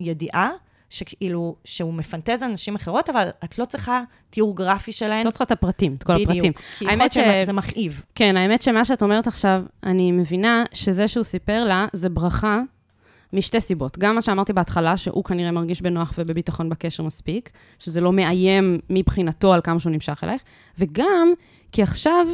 הידיעה 0.00 0.50
שכאילו, 0.90 1.56
שהוא 1.64 1.94
מפנטז 1.94 2.42
על 2.42 2.52
נשים 2.52 2.74
אחרות, 2.74 3.08
אבל 3.08 3.28
את 3.44 3.58
לא 3.58 3.64
צריכה 3.64 4.02
תיאור 4.30 4.56
גרפי 4.56 4.92
שלהן. 4.92 5.26
לא 5.26 5.30
צריכה 5.30 5.44
את 5.44 5.52
הפרטים, 5.52 5.94
את 5.98 6.02
כל 6.02 6.12
הפרטים. 6.12 6.38
בדיוק. 6.38 6.58
כי 6.78 6.84
יכול 6.84 6.96
להיות 6.98 7.12
שזה 7.12 7.52
מכאיב. 7.52 8.02
כן, 8.14 8.36
האמת 8.36 8.62
שמה 8.62 8.84
שאת 8.84 9.02
אומרת 9.02 9.26
עכשיו, 9.26 9.62
אני 9.82 10.12
מבינה 10.12 10.64
שזה 10.74 11.08
שהוא 11.08 11.24
סיפר 11.24 11.64
לה, 11.64 11.86
זה 11.92 12.08
ברכה 12.08 12.60
משתי 13.32 13.60
סיבות. 13.60 13.98
גם 13.98 14.14
מה 14.14 14.22
שאמרתי 14.22 14.52
בהתחלה, 14.52 14.96
שהוא 14.96 15.24
כנראה 15.24 15.50
מרגיש 15.50 15.82
בנוח 15.82 16.12
ובביטחון 16.18 16.68
בקשר 16.68 17.02
מספיק, 17.02 17.50
שזה 17.78 18.00
לא 18.00 18.12
מאיים 18.12 18.78
מבחינתו 18.90 19.52
על 19.52 19.60
כמה 19.60 19.80
שהוא 19.80 19.92
נמשך 19.92 20.24
אלייך, 20.24 20.42
וגם 20.78 21.32
כי 21.72 21.82
עכשיו 21.82 22.26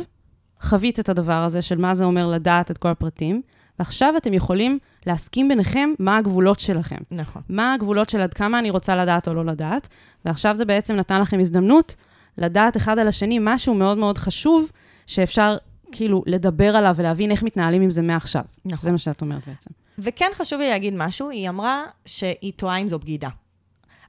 חווית 0.60 1.00
את 1.00 1.08
הדבר 1.08 1.42
הזה 1.42 1.62
של 1.62 1.78
מה 1.78 1.94
זה 1.94 2.04
אומר 2.04 2.26
לדעת 2.26 2.70
את 2.70 2.78
כל 2.78 2.88
הפרטים, 2.88 3.42
ועכשיו 3.78 4.16
אתם 4.16 4.34
יכולים 4.34 4.78
להסכים 5.06 5.48
ביניכם 5.48 5.90
מה 5.98 6.16
הגבולות 6.16 6.60
שלכם. 6.60 6.96
נכון. 7.10 7.42
מה 7.48 7.74
הגבולות 7.74 8.08
של 8.08 8.20
עד 8.20 8.34
כמה 8.34 8.58
אני 8.58 8.70
רוצה 8.70 8.96
לדעת 8.96 9.28
או 9.28 9.34
לא 9.34 9.44
לדעת, 9.44 9.88
ועכשיו 10.24 10.56
זה 10.56 10.64
בעצם 10.64 10.96
נתן 10.96 11.20
לכם 11.20 11.40
הזדמנות 11.40 11.96
לדעת 12.38 12.76
אחד 12.76 12.98
על 12.98 13.08
השני 13.08 13.38
משהו 13.40 13.74
מאוד 13.74 13.98
מאוד 13.98 14.18
חשוב, 14.18 14.70
שאפשר 15.06 15.56
כאילו 15.92 16.22
לדבר 16.26 16.76
עליו 16.76 16.94
ולהבין 16.96 17.30
איך 17.30 17.42
מתנהלים 17.42 17.82
עם 17.82 17.90
זה 17.90 18.02
מעכשיו. 18.02 18.42
נכון. 18.64 18.78
זה 18.78 18.92
מה 18.92 18.98
שאת 18.98 19.20
אומרת 19.20 19.48
בעצם. 19.48 19.70
וכן 19.98 20.30
חשוב 20.34 20.60
לי 20.60 20.70
להגיד 20.70 20.94
משהו, 20.96 21.30
היא 21.30 21.48
אמרה 21.48 21.82
שהיא 22.06 22.52
טועה 22.56 22.76
אם 22.76 22.88
זו 22.88 22.98
בגידה. 22.98 23.28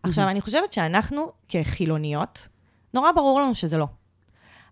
עכשיו, 0.04 0.30
אני 0.30 0.42
חושבת 0.42 0.74
שאנחנו 0.74 1.32
כחילוניות, 1.50 2.48
נורא 2.94 3.12
ברור 3.12 3.42
לנו 3.42 3.56
שזה 3.56 3.78
לא. 3.78 3.88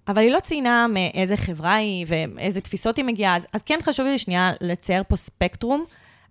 אבל 0.07 0.21
היא 0.21 0.31
לא 0.31 0.39
ציינה 0.39 0.87
מאיזה 0.87 1.37
חברה 1.37 1.75
היא 1.75 2.05
ואיזה 2.07 2.61
תפיסות 2.61 2.97
היא 2.97 3.05
מגיעה, 3.05 3.35
אז, 3.35 3.47
אז 3.53 3.61
כן 3.61 3.79
חשוב 3.83 4.05
לי 4.05 4.17
שנייה 4.17 4.51
לצייר 4.61 5.03
פה 5.07 5.15
ספקטרום 5.15 5.85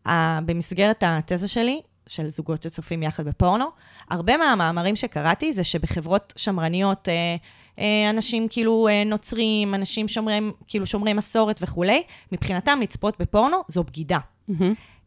uh, 0.07 0.11
במסגרת 0.45 1.03
התזה 1.07 1.49
שלי, 1.49 1.81
של 2.07 2.29
זוגות 2.29 2.63
שצופים 2.63 3.03
יחד 3.03 3.25
בפורנו. 3.25 3.67
הרבה 4.11 4.37
מהמאמרים 4.37 4.97
שקראתי 4.97 5.53
זה 5.53 5.65
שבחברות 5.65 6.33
שמרניות, 6.37 7.09
אה, 7.09 7.37
אה, 7.79 8.11
אנשים 8.11 8.49
כאילו 8.51 8.89
אה, 8.89 9.05
נוצרים, 9.05 9.75
אנשים 9.75 10.09
שומרים, 10.09 10.53
כאילו 10.67 10.87
שומרי 10.87 11.13
מסורת 11.13 11.59
וכולי, 11.63 12.03
מבחינתם 12.33 12.79
לצפות 12.83 13.21
בפורנו 13.21 13.57
זו 13.69 13.85
בגידה. 13.85 14.19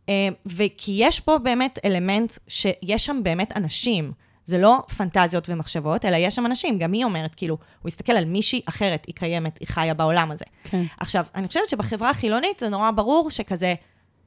אה, 0.10 0.28
וכי 0.46 0.92
יש 0.96 1.20
פה 1.20 1.38
באמת 1.38 1.80
אלמנט 1.86 2.34
שיש 2.48 3.06
שם 3.06 3.20
באמת 3.24 3.58
אנשים. 3.58 4.12
זה 4.46 4.58
לא 4.58 4.80
פנטזיות 4.98 5.50
ומחשבות, 5.50 6.06
אלא 6.06 6.16
יש 6.16 6.36
שם 6.36 6.46
אנשים. 6.46 6.80
גם 6.80 6.94
היא 6.94 7.06
אומרת, 7.06 7.36
כאילו, 7.36 7.58
הוא 7.82 7.88
הסתכל 7.88 8.14
על 8.14 8.26
מישהי 8.26 8.62
אחרת, 8.66 9.06
היא 9.06 9.16
קיימת, 9.16 9.60
היא 9.60 9.68
חיה 9.68 9.94
בעולם 9.94 10.32
הזה. 10.32 10.46
כן. 10.64 10.84
עכשיו, 10.98 11.26
אני 11.36 11.48
חושבת 11.48 11.70
שבחברה 11.70 12.10
החילונית 12.10 12.60
זה 12.60 12.70
נורא 12.70 12.92
ברור 12.92 13.32
שכזה, 13.32 13.74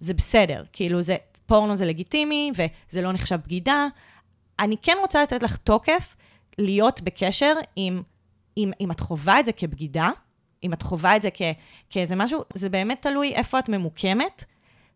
זה 0.01 0.15
בסדר. 0.15 0.65
כאילו, 0.73 1.03
זה, 1.03 1.17
פורנו 1.47 1.77
זה 1.77 1.85
לגיטימי, 1.85 2.53
וזה 2.57 3.03
לא 3.03 3.13
נחשב 3.13 3.37
בגידה. 3.45 3.87
אני 4.61 4.77
כן 4.83 4.97
רוצה 5.01 5.23
לתת 5.23 5.43
לך 5.43 5.57
תוקף 5.57 6.17
להיות 6.59 7.01
בקשר 7.01 7.55
עם, 7.77 8.03
עם, 8.57 8.71
אם 8.81 8.91
את 8.91 9.01
חווה 9.01 9.41
את 9.41 9.45
זה 9.45 9.53
כבגידה, 9.53 10.11
אם 10.65 10.73
את 10.73 10.83
חווה 10.83 11.17
את 11.17 11.23
זה 11.23 11.29
כ, 11.35 11.43
כאיזה 11.91 12.17
משהו, 12.17 12.43
זה 12.55 12.69
באמת 12.69 13.03
תלוי 13.03 13.35
איפה 13.35 13.59
את 13.59 13.69
ממוקמת, 13.69 14.45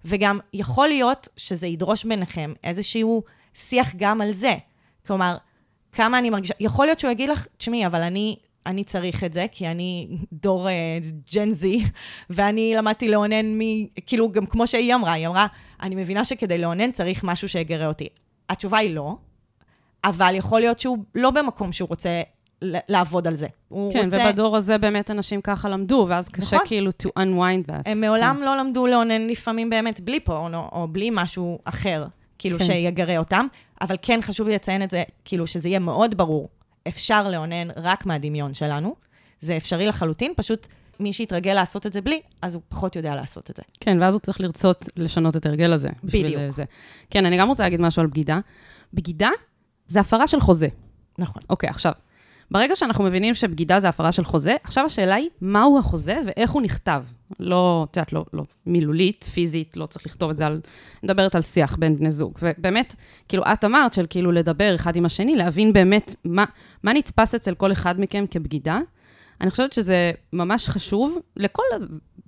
וגם 0.04 0.38
יכול 0.52 0.88
להיות 0.88 1.28
שזה 1.37 1.66
ידרוש 1.66 2.04
ביניכם 2.04 2.52
איזשהו 2.64 3.22
שיח 3.54 3.92
גם 3.96 4.20
על 4.20 4.32
זה. 4.32 4.54
כלומר, 5.06 5.36
כמה 5.92 6.18
אני 6.18 6.30
מרגישה, 6.30 6.54
יכול 6.60 6.86
להיות 6.86 7.00
שהוא 7.00 7.10
יגיד 7.10 7.28
לך, 7.28 7.46
תשמעי, 7.56 7.86
אבל 7.86 8.02
אני, 8.02 8.36
אני 8.66 8.84
צריך 8.84 9.24
את 9.24 9.32
זה, 9.32 9.46
כי 9.52 9.68
אני 9.68 10.08
דור 10.32 10.68
ג'ן 11.34 11.50
זי, 11.50 11.84
ואני 12.30 12.74
למדתי 12.76 13.08
לאונן 13.08 13.58
מ... 13.58 13.86
כאילו, 14.06 14.32
גם 14.32 14.46
כמו 14.46 14.66
שהיא 14.66 14.94
אמרה, 14.94 15.12
היא 15.12 15.26
אמרה, 15.26 15.46
אני 15.82 15.94
מבינה 15.94 16.24
שכדי 16.24 16.58
לאונן 16.58 16.92
צריך 16.92 17.24
משהו 17.24 17.48
שיגרה 17.48 17.86
אותי. 17.86 18.08
התשובה 18.48 18.78
היא 18.78 18.94
לא, 18.94 19.16
אבל 20.04 20.34
יכול 20.34 20.60
להיות 20.60 20.80
שהוא 20.80 20.98
לא 21.14 21.30
במקום 21.30 21.72
שהוא 21.72 21.88
רוצה 21.88 22.22
לעבוד 22.62 23.26
על 23.26 23.36
זה. 23.36 23.46
הוא 23.68 23.92
כן, 23.92 24.04
רוצה... 24.04 24.18
ובדור 24.28 24.56
הזה 24.56 24.78
באמת 24.78 25.10
אנשים 25.10 25.40
ככה 25.40 25.68
למדו, 25.68 26.06
ואז 26.08 26.28
קשה 26.28 26.56
נכון. 26.56 26.68
כאילו 26.68 26.90
to 27.02 27.06
unwind 27.18 27.70
that. 27.70 27.82
הם 27.86 28.00
מעולם 28.00 28.42
לא 28.42 28.56
למדו 28.56 28.86
לאונן 28.86 29.26
לפעמים 29.26 29.70
באמת 29.70 30.00
בלי 30.00 30.20
פורנו, 30.20 30.68
או 30.72 30.88
בלי 30.88 31.10
משהו 31.12 31.58
אחר, 31.64 32.04
כאילו 32.42 32.59
כן. 32.59 32.64
שיגרה 32.64 33.18
אותם, 33.18 33.46
אבל 33.81 33.96
כן 34.02 34.20
חשוב 34.22 34.48
לי 34.48 34.55
לציין 34.55 34.83
את 34.83 34.90
זה, 34.90 35.02
כאילו 35.24 35.46
שזה 35.46 35.68
יהיה 35.68 35.78
מאוד 35.78 36.14
ברור. 36.14 36.48
אפשר 36.88 37.28
לאונן 37.28 37.68
רק 37.76 38.07
מהדמיון 38.07 38.55
שלנו, 38.55 38.94
זה 39.40 39.57
אפשרי 39.57 39.87
לחלוטין, 39.87 40.33
פשוט 40.37 40.66
מי 41.00 41.12
שיתרגל 41.12 41.55
לעשות 41.55 41.87
את 41.87 41.92
זה 41.92 42.00
בלי, 42.00 42.20
אז 42.42 42.55
הוא 42.55 42.62
פחות 42.68 42.96
יודע 42.96 43.14
לעשות 43.14 43.50
את 43.50 43.57
זה. 43.57 43.62
כן, 43.81 43.98
ואז 44.00 44.14
הוא 44.14 44.20
צריך 44.20 44.40
לרצות 44.40 44.88
לשנות 44.96 45.37
את 45.37 45.46
ההרגל 45.46 45.72
הזה. 45.72 45.88
בדיוק. 46.05 46.42
זה. 46.48 46.64
כן, 47.11 47.26
אני 47.26 47.38
גם 47.38 47.48
רוצה 47.48 47.62
להגיד 47.62 47.81
משהו 47.81 48.02
על 48.02 48.07
בגידה. 48.07 48.38
בגידה 48.94 49.31
זה 49.87 50.00
הפרה 50.00 50.28
של 50.28 50.40
חוזה. 50.40 50.68
נכון. 51.18 51.42
אוקיי, 51.50 51.68
עכשיו, 51.68 51.92
ברגע 52.52 52.76
שאנחנו 52.76 53.04
מבינים 53.04 53.34
שבגידה 53.34 53.80
זה 53.80 53.88
הפרה 53.88 54.12
של 54.12 54.24
חוזה, 54.24 54.56
עכשיו 54.64 54.84
השאלה 54.84 55.14
היא, 55.14 55.28
מהו 55.40 55.78
החוזה 55.78 56.16
ואיך 56.26 56.50
הוא 56.50 56.62
נכתב. 56.62 57.04
לא, 57.40 57.86
את 57.90 57.96
יודעת, 57.96 58.12
לא, 58.12 58.24
לא 58.32 58.44
מילולית, 58.66 59.24
פיזית, 59.24 59.76
לא 59.76 59.86
צריך 59.86 60.06
לכתוב 60.06 60.30
את 60.30 60.36
זה 60.36 60.46
על... 60.46 60.60
מדברת 61.02 61.34
על 61.34 61.42
שיח 61.42 61.76
בין 61.76 61.96
בני 61.96 62.10
זוג. 62.10 62.38
ובאמת, 62.42 62.94
כאילו, 63.28 63.42
את 63.52 63.64
אמרת 63.64 63.92
של 63.92 64.06
כאילו 64.10 64.32
לדבר 64.32 64.74
אחד 64.74 64.96
עם 64.96 65.04
השני, 65.04 65.36
להבין 65.36 65.72
באמת 65.72 66.14
מה, 66.24 66.44
מה 66.82 66.92
נתפס 66.92 67.34
אצל 67.34 67.54
כל 67.54 67.72
אחד 67.72 68.00
מכם 68.00 68.24
כבגידה. 68.30 68.80
אני 69.40 69.50
חושבת 69.50 69.72
שזה 69.72 70.10
ממש 70.32 70.68
חשוב 70.68 71.18
לכל 71.36 71.62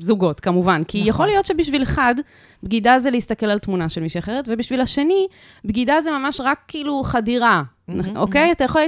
הזוגות, 0.01 0.41
כמובן, 0.41 0.83
כי 0.89 0.99
נכון. 0.99 1.09
יכול 1.09 1.27
להיות 1.27 1.47
שבשביל 1.47 1.83
אחד, 1.83 2.15
בגידה 2.63 2.99
זה 2.99 3.11
להסתכל 3.11 3.47
על 3.47 3.59
תמונה 3.59 3.89
של 3.89 4.01
מישהי 4.01 4.19
אחרת, 4.19 4.49
ובשביל 4.49 4.81
השני, 4.81 5.27
בגידה 5.65 6.01
זה 6.01 6.11
ממש 6.11 6.41
רק 6.45 6.59
כאילו 6.69 7.03
חדירה, 7.05 7.63
מהמם, 7.89 8.17
אוקיי? 8.17 8.53
אתה 8.53 8.65
יכול, 8.65 8.83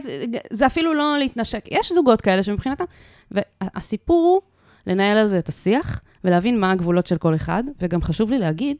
זה 0.50 0.66
אפילו 0.66 0.94
לא 0.94 1.18
להתנשק. 1.18 1.64
יש 1.70 1.92
זוגות 1.92 2.20
כאלה 2.20 2.42
שמבחינתם, 2.42 2.84
והסיפור 3.30 4.24
הוא 4.24 4.40
לנהל 4.86 5.18
על 5.18 5.26
זה 5.26 5.38
את 5.38 5.48
השיח, 5.48 6.00
ולהבין 6.24 6.60
מה 6.60 6.70
הגבולות 6.70 7.06
של 7.06 7.16
כל 7.16 7.34
אחד, 7.34 7.64
וגם 7.80 8.02
חשוב 8.02 8.30
לי 8.30 8.38
להגיד, 8.38 8.76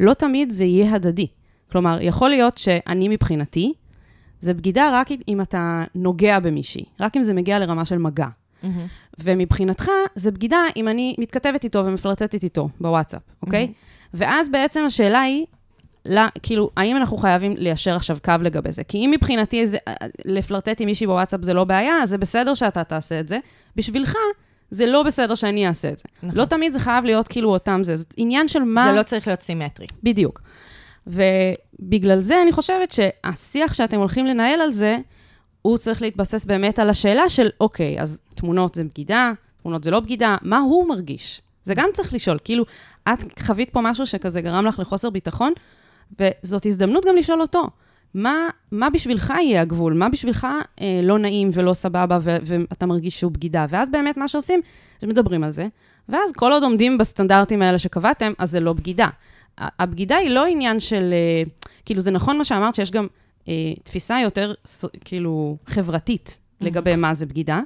לא 0.00 0.14
תמיד 0.14 0.50
זה 0.50 0.64
יהיה 0.64 0.94
הדדי. 0.94 1.26
כלומר, 1.72 1.98
יכול 2.00 2.30
להיות 2.30 2.58
שאני 2.58 3.08
מבחינתי, 3.08 3.72
זה 4.40 4.54
בגידה 4.54 4.90
רק 4.92 5.08
אם 5.28 5.40
אתה 5.40 5.84
נוגע 5.94 6.40
במישהי, 6.40 6.84
רק 7.00 7.16
אם 7.16 7.22
זה 7.22 7.34
מגיע 7.34 7.58
לרמה 7.58 7.84
של 7.84 7.98
מגע. 7.98 8.26
מהמם. 8.62 8.86
ומבחינתך, 9.20 9.88
זה 10.14 10.30
בגידה 10.30 10.62
אם 10.76 10.88
אני 10.88 11.14
מתכתבת 11.18 11.64
איתו 11.64 11.86
ומפלרטטת 11.86 12.42
איתו 12.42 12.68
בוואטסאפ, 12.80 13.22
אוקיי? 13.42 13.72
ואז 14.14 14.48
בעצם 14.48 14.84
השאלה 14.86 15.20
היא, 15.20 15.46
לא, 16.06 16.22
כאילו, 16.42 16.70
האם 16.76 16.96
אנחנו 16.96 17.16
חייבים 17.16 17.54
ליישר 17.56 17.96
עכשיו 17.96 18.16
קו 18.24 18.32
לגבי 18.40 18.72
זה? 18.72 18.84
כי 18.84 18.98
אם 18.98 19.10
מבחינתי 19.14 19.66
זה, 19.66 19.78
לפלרטט 20.24 20.80
עם 20.80 20.86
מישהי 20.86 21.06
בוואטסאפ 21.06 21.40
זה 21.42 21.54
לא 21.54 21.64
בעיה, 21.64 22.02
אז 22.02 22.10
זה 22.10 22.18
בסדר 22.18 22.54
שאתה 22.54 22.84
תעשה 22.84 23.20
את 23.20 23.28
זה. 23.28 23.38
בשבילך, 23.76 24.14
זה 24.70 24.86
לא 24.86 25.02
בסדר 25.02 25.34
שאני 25.34 25.68
אעשה 25.68 25.88
את 25.88 25.98
זה. 25.98 26.04
נכון. 26.22 26.38
לא 26.38 26.44
תמיד 26.44 26.72
זה 26.72 26.78
חייב 26.78 27.04
להיות 27.04 27.28
כאילו 27.28 27.50
אותם 27.50 27.80
זה. 27.84 27.96
זה 27.96 28.04
עניין 28.16 28.48
של 28.48 28.62
מה... 28.62 28.90
זה 28.90 28.98
לא 28.98 29.02
צריך 29.02 29.26
להיות 29.26 29.42
סימטרי. 29.42 29.86
בדיוק. 30.02 30.40
ובגלל 31.06 32.20
זה 32.20 32.42
אני 32.42 32.52
חושבת 32.52 32.92
שהשיח 32.92 33.74
שאתם 33.74 33.98
הולכים 33.98 34.26
לנהל 34.26 34.60
על 34.60 34.72
זה, 34.72 34.98
הוא 35.62 35.78
צריך 35.78 36.02
להתבסס 36.02 36.44
באמת 36.44 36.78
על 36.78 36.90
השאלה 36.90 37.28
של, 37.28 37.48
אוקיי, 37.60 38.00
אז 38.00 38.20
תמונות 38.34 38.74
זה 38.74 38.84
בגידה, 38.84 39.32
תמונות 39.62 39.84
זה 39.84 39.90
לא 39.90 40.00
בגידה, 40.00 40.36
מה 40.42 40.58
הוא 40.58 40.88
מרגיש? 40.88 41.42
זה 41.62 41.74
גם 41.74 41.88
צריך 41.92 42.14
לשאול. 42.14 42.38
כאילו, 42.44 42.64
את 43.08 43.38
חווית 43.40 43.70
פה 43.70 43.80
משהו 43.80 44.06
שכזה 44.06 44.40
גרם 44.40 44.66
לך 44.66 44.78
לחוסר 44.78 45.10
ביטחון, 45.10 45.52
וזאת 46.20 46.66
הזדמנות 46.66 47.04
גם 47.04 47.16
לשאול 47.16 47.40
אותו, 47.40 47.68
מה, 48.14 48.48
מה 48.72 48.90
בשבילך 48.90 49.32
יהיה 49.40 49.62
הגבול? 49.62 49.92
מה 49.92 50.08
בשבילך 50.08 50.46
אה, 50.80 51.00
לא 51.02 51.18
נעים 51.18 51.50
ולא 51.52 51.72
סבבה 51.72 52.18
ו- 52.22 52.36
ואתה 52.46 52.86
מרגיש 52.86 53.20
שהוא 53.20 53.32
בגידה? 53.32 53.66
ואז 53.68 53.90
באמת 53.90 54.16
מה 54.16 54.28
שעושים, 54.28 54.60
שמדברים 55.00 55.44
על 55.44 55.50
זה, 55.50 55.66
ואז 56.08 56.32
כל 56.32 56.52
עוד 56.52 56.62
עומדים 56.62 56.98
בסטנדרטים 56.98 57.62
האלה 57.62 57.78
שקבעתם, 57.78 58.32
אז 58.38 58.50
זה 58.50 58.60
לא 58.60 58.72
בגידה. 58.72 59.08
הבגידה 59.58 60.16
היא 60.16 60.30
לא 60.30 60.46
עניין 60.46 60.80
של, 60.80 61.12
אה, 61.12 61.50
כאילו, 61.84 62.00
זה 62.00 62.10
נכון 62.10 62.38
מה 62.38 62.44
שאמרת, 62.44 62.74
שיש 62.74 62.90
גם 62.90 63.06
תפיסה 63.82 64.20
יותר, 64.22 64.54
כאילו, 65.04 65.56
חברתית 65.66 66.38
לגבי 66.60 66.96
מה 66.96 67.14
זה 67.14 67.26
בגידה. 67.26 67.60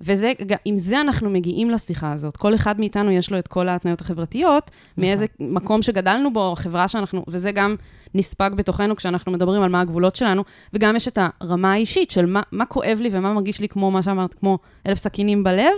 וזה, 0.00 0.32
עם 0.64 0.78
זה 0.78 1.00
אנחנו 1.00 1.30
מגיעים 1.30 1.70
לשיחה 1.70 2.12
הזאת. 2.12 2.36
כל 2.36 2.54
אחד 2.54 2.80
מאיתנו 2.80 3.10
יש 3.10 3.30
לו 3.30 3.38
את 3.38 3.48
כל 3.48 3.68
ההתניות 3.68 4.00
החברתיות, 4.00 4.70
מאיזה 4.98 5.26
מקום 5.40 5.82
שגדלנו 5.82 6.32
בו, 6.32 6.52
החברה 6.52 6.88
שאנחנו, 6.88 7.24
וזה 7.28 7.52
גם 7.52 7.76
נספג 8.14 8.50
בתוכנו 8.56 8.96
כשאנחנו 8.96 9.32
מדברים 9.32 9.62
על 9.62 9.70
מה 9.70 9.80
הגבולות 9.80 10.16
שלנו, 10.16 10.44
וגם 10.72 10.96
יש 10.96 11.08
את 11.08 11.18
הרמה 11.40 11.72
האישית 11.72 12.10
של 12.10 12.26
מה, 12.26 12.42
מה 12.52 12.66
כואב 12.66 12.98
לי 13.00 13.08
ומה 13.12 13.32
מרגיש 13.32 13.60
לי 13.60 13.68
כמו 13.68 13.90
מה 13.90 14.02
שאמרת, 14.02 14.34
כמו 14.34 14.58
אלף 14.86 14.98
סכינים 14.98 15.44
בלב, 15.44 15.72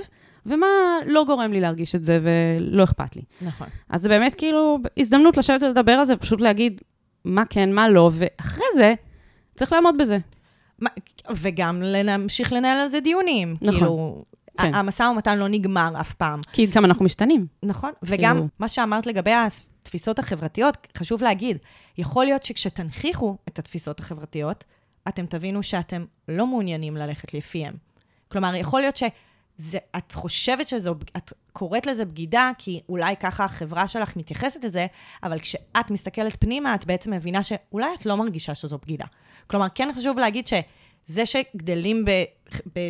ומה 0.47 0.67
לא 1.07 1.25
גורם 1.27 1.53
לי 1.53 1.61
להרגיש 1.61 1.95
את 1.95 2.05
זה 2.05 2.19
ולא 2.23 2.85
אכפת 2.85 3.17
לי. 3.17 3.23
נכון. 3.43 3.67
אז 3.89 4.03
זה 4.03 4.09
באמת 4.09 4.35
כאילו 4.35 4.79
הזדמנות 4.99 5.37
לשבת 5.37 5.63
ולדבר 5.63 5.93
על 5.93 6.05
זה, 6.05 6.17
פשוט 6.17 6.41
להגיד 6.41 6.81
מה 7.25 7.45
כן, 7.45 7.73
מה 7.73 7.89
לא, 7.89 8.11
ואחרי 8.15 8.67
זה 8.77 8.95
צריך 9.57 9.73
לעמוד 9.73 9.95
בזה. 9.99 10.19
וגם 11.37 11.83
להמשיך 11.85 12.53
לנהל 12.53 12.77
על 12.79 12.89
זה 12.89 13.01
דיונים. 13.01 13.57
נכון. 13.61 13.79
כאילו, 13.79 14.25
כן. 14.59 14.75
המשא 14.75 15.03
ומתן 15.03 15.39
לא 15.39 15.49
נגמר 15.49 15.93
אף 16.01 16.15
פעם. 16.15 16.41
כי 16.53 16.67
גם 16.67 16.85
אנחנו 16.85 17.05
משתנים. 17.05 17.47
נכון, 17.63 17.93
וגם 18.03 18.35
כאילו- 18.35 18.49
מה 18.59 18.69
שאמרת 18.69 19.07
לגבי 19.07 19.33
התפיסות 19.33 20.19
החברתיות, 20.19 20.77
חשוב 20.99 21.23
להגיד, 21.23 21.59
יכול 21.99 22.25
להיות 22.25 22.45
שכשתנכיחו 22.45 23.37
את 23.49 23.59
התפיסות 23.59 24.01
החברתיות, 24.01 24.65
אתם 25.09 25.27
תבינו 25.27 25.63
שאתם 25.63 26.05
לא 26.29 26.47
מעוניינים 26.47 26.97
ללכת 26.97 27.35
לפיהם. 27.35 27.75
כלומר, 28.29 28.55
יכול 28.55 28.81
להיות 28.81 28.97
שאת 28.97 30.13
חושבת 30.13 30.69
שזו, 30.69 30.95
את 31.17 31.33
קוראת 31.53 31.87
לזה 31.87 32.05
בגידה, 32.05 32.51
כי 32.59 32.81
אולי 32.89 33.17
ככה 33.17 33.45
החברה 33.45 33.89
שלך 33.89 34.17
מתייחסת 34.17 34.65
לזה, 34.65 34.87
אבל 35.23 35.39
כשאת 35.39 35.91
מסתכלת 35.91 36.37
פנימה, 36.41 36.75
את 36.75 36.85
בעצם 36.85 37.13
מבינה 37.13 37.43
שאולי 37.43 37.87
את 38.01 38.07
לא 38.07 38.17
מרגישה 38.17 38.55
שזו 38.55 38.79
בגידה. 38.79 39.05
כלומר, 39.47 39.67
כן 39.75 39.89
חשוב 39.97 40.19
להגיד 40.19 40.47
שזה 40.47 41.27
שגדלים 41.27 42.05
ב... 42.05 42.11
ב 42.75 42.89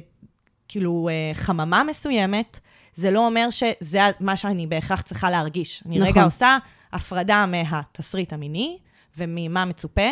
כאילו, 0.68 1.08
אה, 1.08 1.34
חממה 1.34 1.84
מסוימת, 1.84 2.60
זה 2.94 3.10
לא 3.10 3.26
אומר 3.26 3.48
שזה 3.50 4.00
מה 4.20 4.36
שאני 4.36 4.66
בהכרח 4.66 5.00
צריכה 5.00 5.30
להרגיש. 5.30 5.82
אני 5.86 5.98
נכון. 5.98 6.08
רגע 6.08 6.24
עושה 6.24 6.58
הפרדה 6.92 7.46
מהתסריט 7.46 8.32
המיני 8.32 8.78
וממה 9.18 9.64
מצופה. 9.64 10.10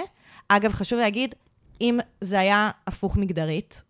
אגב, 0.48 0.72
חשוב 0.72 0.98
להגיד, 0.98 1.34
אם 1.80 1.98
זה 2.20 2.40
היה 2.40 2.70
הפוך 2.86 3.16
מגדרית, 3.16 3.82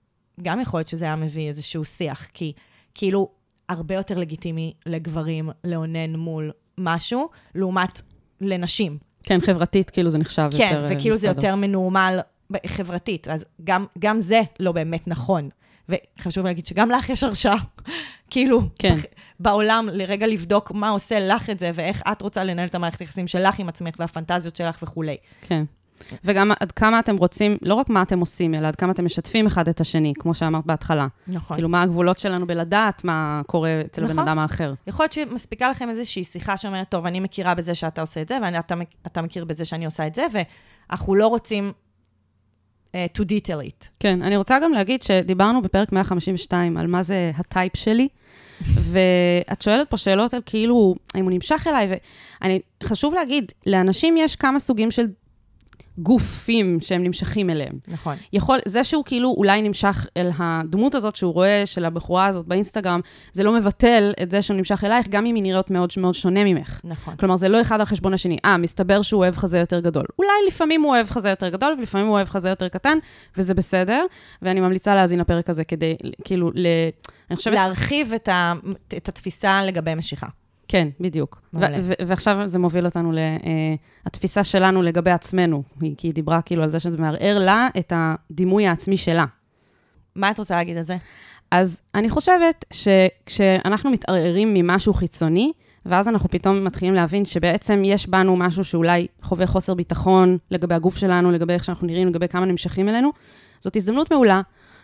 גם 0.42 0.60
יכול 0.60 0.78
להיות 0.80 0.88
שזה 0.88 1.04
היה 1.04 1.16
מביא 1.16 1.48
איזשהו 1.48 1.84
שיח, 1.84 2.28
כי 2.34 2.52
כאילו 2.94 3.28
הרבה 3.68 3.94
יותר 3.94 4.18
לגיטימי 4.18 4.74
לגברים 4.86 5.50
לאונן 5.64 6.16
מול 6.16 6.50
משהו, 6.78 7.28
לעומת 7.54 8.02
לנשים. 8.40 8.98
כן, 9.22 9.40
חברתית, 9.40 9.90
כאילו 9.90 10.10
זה 10.10 10.18
נחשב 10.18 10.48
כן, 10.56 10.64
יותר... 10.64 10.86
אה, 10.86 10.96
וכאילו 10.96 11.16
זה 11.16 11.28
בסדר. 11.28 11.38
יותר 11.38 11.56
מנורמל 11.56 12.18
חברתית, 12.66 13.28
אז 13.28 13.44
גם, 13.64 13.86
גם 13.98 14.20
זה 14.20 14.40
לא 14.60 14.72
באמת 14.72 15.08
נכון. 15.08 15.48
וחשוב 15.88 16.44
להגיד 16.44 16.66
שגם 16.66 16.90
לך 16.90 17.08
יש 17.08 17.24
הרשעה, 17.24 17.56
כאילו, 18.30 18.62
כן. 18.78 18.96
בעולם, 19.40 19.88
לרגע 19.92 20.26
לבדוק 20.26 20.70
מה 20.70 20.88
עושה 20.88 21.20
לך 21.20 21.50
את 21.50 21.58
זה, 21.58 21.70
ואיך 21.74 22.02
את 22.12 22.22
רוצה 22.22 22.44
לנהל 22.44 22.68
את 22.68 22.74
המערכת 22.74 23.00
היחסים 23.00 23.26
שלך 23.26 23.58
עם 23.58 23.68
עצמך 23.68 23.94
והפנטזיות 23.98 24.56
שלך 24.56 24.78
וכולי. 24.82 25.16
כן. 25.40 25.64
וגם 26.24 26.52
עד 26.60 26.72
כמה 26.72 26.98
אתם 26.98 27.16
רוצים, 27.16 27.56
לא 27.62 27.74
רק 27.74 27.88
מה 27.88 28.02
אתם 28.02 28.20
עושים, 28.20 28.54
אלא 28.54 28.68
עד 28.68 28.76
כמה 28.76 28.92
אתם 28.92 29.04
משתפים 29.04 29.46
אחד 29.46 29.68
את 29.68 29.80
השני, 29.80 30.12
כמו 30.18 30.34
שאמרת 30.34 30.66
בהתחלה. 30.66 31.06
נכון. 31.28 31.56
כאילו, 31.56 31.68
מה 31.68 31.82
הגבולות 31.82 32.18
שלנו 32.18 32.46
בלדעת 32.46 33.04
מה 33.04 33.42
קורה 33.46 33.80
אצל 33.86 34.04
הבן 34.04 34.12
נכון. 34.12 34.28
אדם 34.28 34.38
האחר. 34.38 34.74
יכול 34.86 35.04
להיות 35.04 35.12
שמספיקה 35.12 35.70
לכם 35.70 35.88
איזושהי 35.88 36.24
שיחה 36.24 36.56
שאומרת, 36.56 36.88
טוב, 36.88 37.06
אני 37.06 37.20
מכירה 37.20 37.54
בזה 37.54 37.74
שאתה 37.74 38.00
עושה 38.00 38.22
את 38.22 38.28
זה, 38.28 38.38
ואתה 38.42 38.74
אתה 39.06 39.22
מכיר 39.22 39.44
בזה 39.44 39.64
שאני 39.64 39.84
עושה 39.84 40.06
את 40.06 40.14
זה, 40.14 40.26
ואנחנו 40.32 41.14
לא 41.14 41.26
רוצים 41.26 41.72
uh, 42.92 43.18
to 43.18 43.22
detail 43.22 43.68
it. 43.68 43.86
כן, 44.00 44.22
אני 44.22 44.36
רוצה 44.36 44.58
גם 44.58 44.72
להגיד 44.72 45.02
שדיברנו 45.02 45.62
בפרק 45.62 45.92
152 45.92 46.76
על 46.76 46.86
מה 46.86 47.02
זה 47.02 47.32
הטייפ 47.36 47.76
שלי, 47.76 48.08
ואת 48.62 49.62
שואלת 49.62 49.90
פה 49.90 49.96
שאלות 49.96 50.34
על 50.34 50.40
כאילו, 50.46 50.94
האם 51.14 51.24
הוא 51.24 51.32
נמשך 51.32 51.66
אליי, 51.66 51.88
ואני, 52.40 52.60
חשוב 52.82 53.14
להגיד, 53.14 53.52
לאנשים 53.66 54.16
יש 54.16 54.36
כמה 54.36 54.58
סוגים 54.58 54.90
של 54.90 55.06
גופים 55.98 56.78
שהם 56.80 57.02
נמשכים 57.02 57.50
אליהם. 57.50 57.72
נכון. 57.88 58.16
יכול, 58.32 58.58
זה 58.64 58.84
שהוא 58.84 59.04
כאילו 59.04 59.34
אולי 59.36 59.62
נמשך 59.62 60.06
אל 60.16 60.30
הדמות 60.38 60.94
הזאת 60.94 61.16
שהוא 61.16 61.32
רואה, 61.32 61.62
של 61.66 61.84
הבחורה 61.84 62.26
הזאת 62.26 62.46
באינסטגרם, 62.46 63.00
זה 63.32 63.42
לא 63.42 63.52
מבטל 63.52 64.12
את 64.22 64.30
זה 64.30 64.42
שהוא 64.42 64.56
נמשך 64.56 64.84
אלייך, 64.84 65.08
גם 65.08 65.26
אם 65.26 65.34
היא 65.34 65.42
נראית 65.42 65.70
מאוד 65.70 65.90
מאוד 65.96 66.14
שונה 66.14 66.44
ממך. 66.44 66.80
נכון. 66.84 67.16
כלומר, 67.16 67.36
זה 67.36 67.48
לא 67.48 67.60
אחד 67.60 67.80
על 67.80 67.86
חשבון 67.86 68.14
השני. 68.14 68.36
אה, 68.44 68.56
מסתבר 68.56 69.02
שהוא 69.02 69.18
אוהב 69.18 69.36
חזה 69.36 69.58
יותר 69.58 69.80
גדול. 69.80 70.04
אולי 70.18 70.30
לפעמים 70.48 70.82
הוא 70.82 70.90
אוהב 70.90 71.10
חזה 71.10 71.30
יותר 71.30 71.48
גדול, 71.48 71.74
ולפעמים 71.78 72.06
הוא 72.06 72.14
אוהב 72.14 72.28
חזה 72.28 72.48
יותר 72.48 72.68
קטן, 72.68 72.98
וזה 73.36 73.54
בסדר, 73.54 74.04
ואני 74.42 74.60
ממליצה 74.60 74.94
להאזין 74.94 75.18
לפרק 75.18 75.50
הזה 75.50 75.64
כדי, 75.64 75.96
כאילו, 76.24 76.50
ל... 76.54 76.66
אני 77.30 77.36
חושבת... 77.36 77.54
להרחיב 77.54 78.12
את, 78.12 78.28
ה, 78.28 78.52
את 78.96 79.08
התפיסה 79.08 79.62
לגבי 79.62 79.94
משיכה. 79.94 80.26
כן, 80.72 80.88
בדיוק. 81.00 81.40
ו- 81.54 81.58
מעולה. 81.58 81.78
ו- 81.82 81.92
ועכשיו 82.06 82.40
זה 82.44 82.58
מוביל 82.58 82.84
אותנו 82.84 83.12
לתפיסה 84.06 84.44
שלנו 84.44 84.82
לגבי 84.82 85.10
עצמנו, 85.10 85.62
היא- 85.80 85.94
כי 85.98 86.06
היא 86.08 86.14
דיברה 86.14 86.42
כאילו 86.42 86.62
על 86.62 86.70
זה 86.70 86.80
שזה 86.80 86.98
מערער 86.98 87.38
לה 87.38 87.68
את 87.78 87.92
הדימוי 87.96 88.66
העצמי 88.66 88.96
שלה. 88.96 89.24
מה 90.16 90.30
את 90.30 90.38
רוצה 90.38 90.56
להגיד 90.56 90.76
על 90.76 90.82
זה? 90.82 90.96
אז 91.50 91.80
אני 91.94 92.10
חושבת 92.10 92.64
שכשאנחנו 92.70 93.90
מתערערים 93.90 94.54
ממשהו 94.54 94.94
חיצוני, 94.94 95.52
ואז 95.86 96.08
אנחנו 96.08 96.28
פתאום 96.28 96.64
מתחילים 96.64 96.94
להבין 96.94 97.24
שבעצם 97.24 97.82
יש 97.84 98.08
בנו 98.08 98.36
משהו 98.36 98.64
שאולי 98.64 99.06
חווה 99.22 99.46
חוסר 99.46 99.74
ביטחון 99.74 100.38
לגבי 100.50 100.74
הגוף 100.74 100.96
שלנו, 100.96 101.30
לגבי 101.30 101.52
איך 101.52 101.64
שאנחנו 101.64 101.86
נראים, 101.86 102.08
לגבי 102.08 102.28
כמה 102.28 102.46
נמשכים 102.46 102.88
אלינו, 102.88 103.10
זאת 103.60 103.76
הזדמנות 103.76 104.12
מעולה 104.12 104.40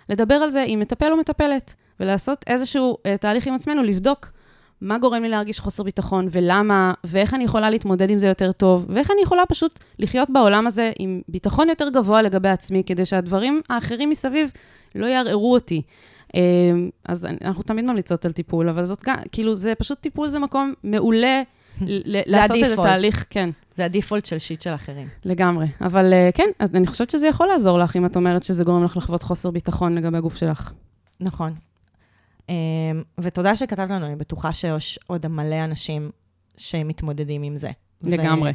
לדבר 0.09 0.35
על 0.35 0.51
זה 0.51 0.65
עם 0.67 0.81
מטפל 0.81 1.13
או 1.13 1.17
מטפלת, 1.17 1.75
ולעשות 2.01 2.45
איזשהו 2.47 2.97
uh, 2.99 3.19
תהליך 3.19 3.47
עם 3.47 3.55
עצמנו, 3.55 3.83
לבדוק 3.83 4.33
מה 4.81 4.99
גורם 4.99 5.23
לי 5.23 5.29
להרגיש 5.29 5.61
חוסר 5.61 5.83
ביטחון, 5.83 6.29
ולמה, 6.31 6.93
ואיך 7.05 7.35
אני 7.35 7.45
יכולה 7.45 7.71
להתמודד 7.71 8.11
עם 8.11 8.19
זה 8.19 8.27
יותר 8.27 8.53
טוב, 8.53 8.87
ואיך 8.89 9.11
אני 9.11 9.23
יכולה 9.23 9.47
פשוט 9.47 9.79
לחיות 9.99 10.31
בעולם 10.31 10.67
הזה 10.67 10.91
עם 10.99 11.21
ביטחון 11.29 11.69
יותר 11.69 11.89
גבוה 11.89 12.23
לגבי 12.23 12.49
עצמי, 12.49 12.83
כדי 12.87 13.07
שהדברים 13.07 13.61
האחרים 13.71 14.11
מסביב 14.11 14.51
לא 14.95 15.07
יערערו 15.07 15.53
אותי. 15.55 15.83
אה, 16.35 16.41
אז 17.05 17.27
אנחנו 17.45 17.63
תמיד 17.63 17.85
ממליצות 17.85 18.25
על 18.25 18.33
טיפול, 18.33 18.69
אבל 18.69 18.85
זאת 18.85 19.03
גם, 19.05 19.17
כאילו, 19.33 19.57
זה 19.57 19.75
פשוט 19.75 20.01
טיפול, 20.01 20.29
זה 20.29 20.39
מקום 20.39 20.75
מעולה 20.85 21.43
לעשות 22.33 22.57
את. 22.73 22.79
התהליך, 22.79 23.25
כן, 23.31 23.51
זה 23.77 23.85
הדיפולט 23.85 24.25
של 24.25 24.39
שיט 24.39 24.61
של 24.61 24.75
אחרים. 24.75 25.09
לגמרי. 25.25 25.67
אבל 25.81 26.13
אה, 26.13 26.31
כן, 26.35 26.51
אני 26.61 26.87
חושבת 26.87 27.11
שזה 27.11 27.27
יכול 27.27 27.47
לעזור 27.47 27.79
לך, 27.79 27.97
אם 27.97 28.07
את 28.07 28.17
אומרת 28.17 28.43
שזה 28.43 28.65
גורם 28.65 28.85
לך 28.85 28.97
לחוות 28.97 29.23
חוסר 29.23 29.51
ביטחון 29.51 29.95
לגבי 29.95 30.17
הגוף 30.17 30.37
שלך. 30.37 30.73
נכון. 31.21 31.55
Um, 32.49 32.51
ותודה 33.21 33.55
שכתבת 33.55 33.91
לנו, 33.91 34.07
אני 34.07 34.17
בטוחה 34.17 34.53
שיש 34.53 34.99
עוד 35.07 35.27
מלא 35.27 35.65
אנשים 35.65 36.11
שמתמודדים 36.57 37.43
עם 37.43 37.57
זה. 37.57 37.71
לגמרי. 38.03 38.53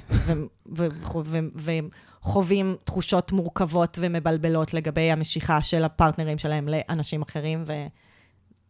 וחווים 2.24 2.76
תחושות 2.84 3.32
מורכבות 3.32 3.98
ומבלבלות 4.02 4.74
לגבי 4.74 5.12
המשיכה 5.12 5.62
של 5.62 5.84
הפרטנרים 5.84 6.38
שלהם 6.38 6.68
לאנשים 6.68 7.22
אחרים, 7.22 7.64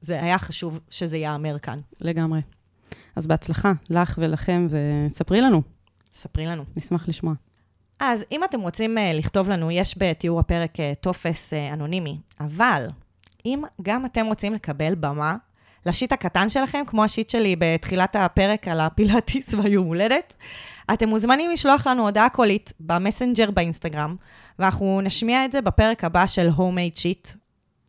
וזה 0.01 0.21
היה 0.21 0.37
חשוב 0.37 0.79
שזה 0.89 1.17
ייאמר 1.17 1.59
כאן. 1.59 1.79
לגמרי. 2.01 2.41
אז 3.15 3.27
בהצלחה 3.27 3.73
לך 3.89 4.19
ולכם, 4.21 4.67
וספרי 4.69 5.41
לנו, 5.41 5.61
ספרי 6.13 6.45
לנו. 6.45 6.63
נשמח 6.75 7.07
לשמוע. 7.07 7.33
אז 7.99 8.25
אם 8.31 8.43
אתם 8.43 8.61
רוצים 8.61 8.97
uh, 8.97 9.01
לכתוב 9.13 9.49
לנו, 9.49 9.71
יש 9.71 9.95
בתיאור 9.97 10.39
הפרק 10.39 10.75
uh, 10.75 10.81
טופס 11.01 11.53
uh, 11.53 11.73
אנונימי, 11.73 12.17
אבל 12.39 12.87
אם 13.45 13.61
גם 13.81 14.05
אתם 14.05 14.25
רוצים 14.25 14.53
לקבל 14.53 14.95
במה 14.95 15.35
לשיט 15.85 16.11
הקטן 16.11 16.49
שלכם, 16.49 16.83
כמו 16.87 17.03
השיט 17.03 17.29
שלי 17.29 17.55
בתחילת 17.59 18.15
הפרק 18.15 18.67
על 18.67 18.79
הפילאטיס 18.79 19.53
והיום 19.57 19.87
הולדת, 19.87 20.35
אתם 20.93 21.09
מוזמנים 21.09 21.51
לשלוח 21.51 21.87
לנו 21.87 22.03
הודעה 22.03 22.29
קולית 22.29 22.73
במסנג'ר 22.79 23.51
באינסטגרם, 23.51 24.15
ואנחנו 24.59 25.01
נשמיע 25.03 25.45
את 25.45 25.51
זה 25.51 25.61
בפרק 25.61 26.03
הבא 26.03 26.27
של 26.27 26.49
homemade 26.57 26.99
shit, 26.99 27.27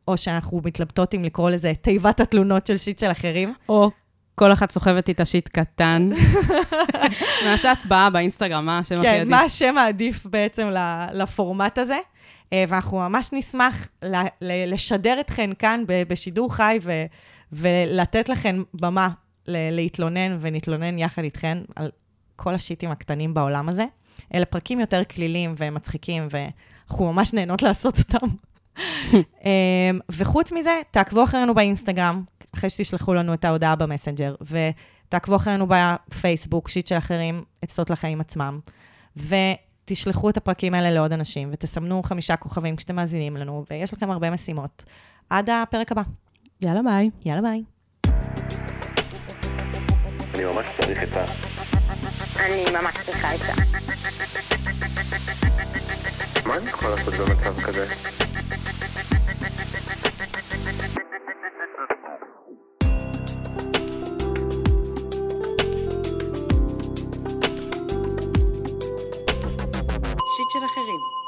או 0.08 0.16
שאנחנו 0.16 0.60
מתלבטות 0.64 1.14
אם 1.14 1.24
לקרוא 1.24 1.50
לזה 1.50 1.72
תיבת 1.80 2.20
התלונות 2.20 2.66
של 2.66 2.76
shit 2.76 2.98
של 2.98 3.10
אחרים. 3.10 3.54
או 3.68 3.90
כל 4.34 4.52
אחת 4.52 4.70
סוחבת 4.70 5.08
איתה 5.08 5.24
shit 5.24 5.48
קטן. 5.48 6.10
נעשה 7.46 7.70
הצבעה 7.70 8.10
באינסטגרם, 8.10 8.66
מה 8.66 8.78
השם 8.78 8.94
הכי 8.94 9.06
כן, 9.06 9.20
עדיף. 9.20 9.30
מה 9.30 9.40
השם 9.40 9.78
העדיף 9.78 10.26
בעצם 10.26 10.70
לפורמט 11.12 11.78
הזה? 11.78 11.98
אה, 12.54 12.64
ואנחנו 12.68 12.96
ממש 12.98 13.30
נשמח 13.32 13.88
לשדר 14.40 15.20
אתכן 15.20 15.50
כאן 15.58 15.84
בשידור 15.86 16.54
חי 16.54 16.78
ו- 16.82 17.04
ולתת 17.52 18.28
לכן 18.28 18.56
במה 18.74 19.08
להתלונן 19.46 20.36
ונתלונן 20.40 20.98
יחד 20.98 21.22
איתכן 21.22 21.58
על 21.76 21.90
כל 22.36 22.54
השיטים 22.54 22.90
הקטנים 22.90 23.34
בעולם 23.34 23.68
הזה. 23.68 23.84
אלה 24.34 24.44
פרקים 24.44 24.80
יותר 24.80 25.04
כלילים 25.04 25.54
ומצחיקים, 25.58 26.28
ואנחנו 26.30 27.12
ממש 27.12 27.34
נהנות 27.34 27.62
לעשות 27.62 27.98
אותם. 27.98 28.26
אה, 29.44 29.90
וחוץ 30.08 30.52
מזה, 30.52 30.80
תעקבו 30.90 31.24
אחרינו 31.24 31.54
באינסטגרם, 31.54 32.22
אחרי 32.54 32.70
שתשלחו 32.70 33.14
לנו 33.14 33.34
את 33.34 33.44
ההודעה 33.44 33.76
במסנג'ר, 33.76 34.34
ותעקבו 34.40 35.36
אחרינו 35.36 35.66
בפייסבוק, 35.68 36.68
שיט 36.68 36.86
של 36.86 36.98
אחרים, 36.98 37.44
עצות 37.62 37.90
לחיים 37.90 38.20
עצמם. 38.20 38.60
ותשלחו 39.84 40.30
את 40.30 40.36
הפרקים 40.36 40.74
האלה 40.74 40.90
לעוד 40.90 41.12
אנשים, 41.12 41.48
ותסמנו 41.52 42.02
חמישה 42.02 42.36
כוכבים 42.36 42.76
כשאתם 42.76 42.96
מאזינים 42.96 43.36
לנו, 43.36 43.64
ויש 43.70 43.92
לכם 43.92 44.10
הרבה 44.10 44.30
משימות. 44.30 44.84
עד 45.30 45.50
הפרק 45.50 45.92
הבא. 45.92 46.02
יאללה, 46.60 46.82
ביי. 46.82 47.10
יאללה 47.24 47.42
ביי. 47.42 47.62
אני 50.34 50.44
ממש 50.44 50.70
צריך 50.80 51.02
את 51.02 51.16
ה... 51.16 51.24
אני 52.36 52.64
ממש 52.72 52.94
צריכה 53.04 53.30
עצה. 53.30 53.52
מה 56.46 56.56
אני 56.56 56.70
יכול 56.70 56.90
לעשות 56.90 57.14
במצב 57.14 57.60
כזה? 57.60 57.86
של 70.54 70.64
אחרים. 70.64 71.23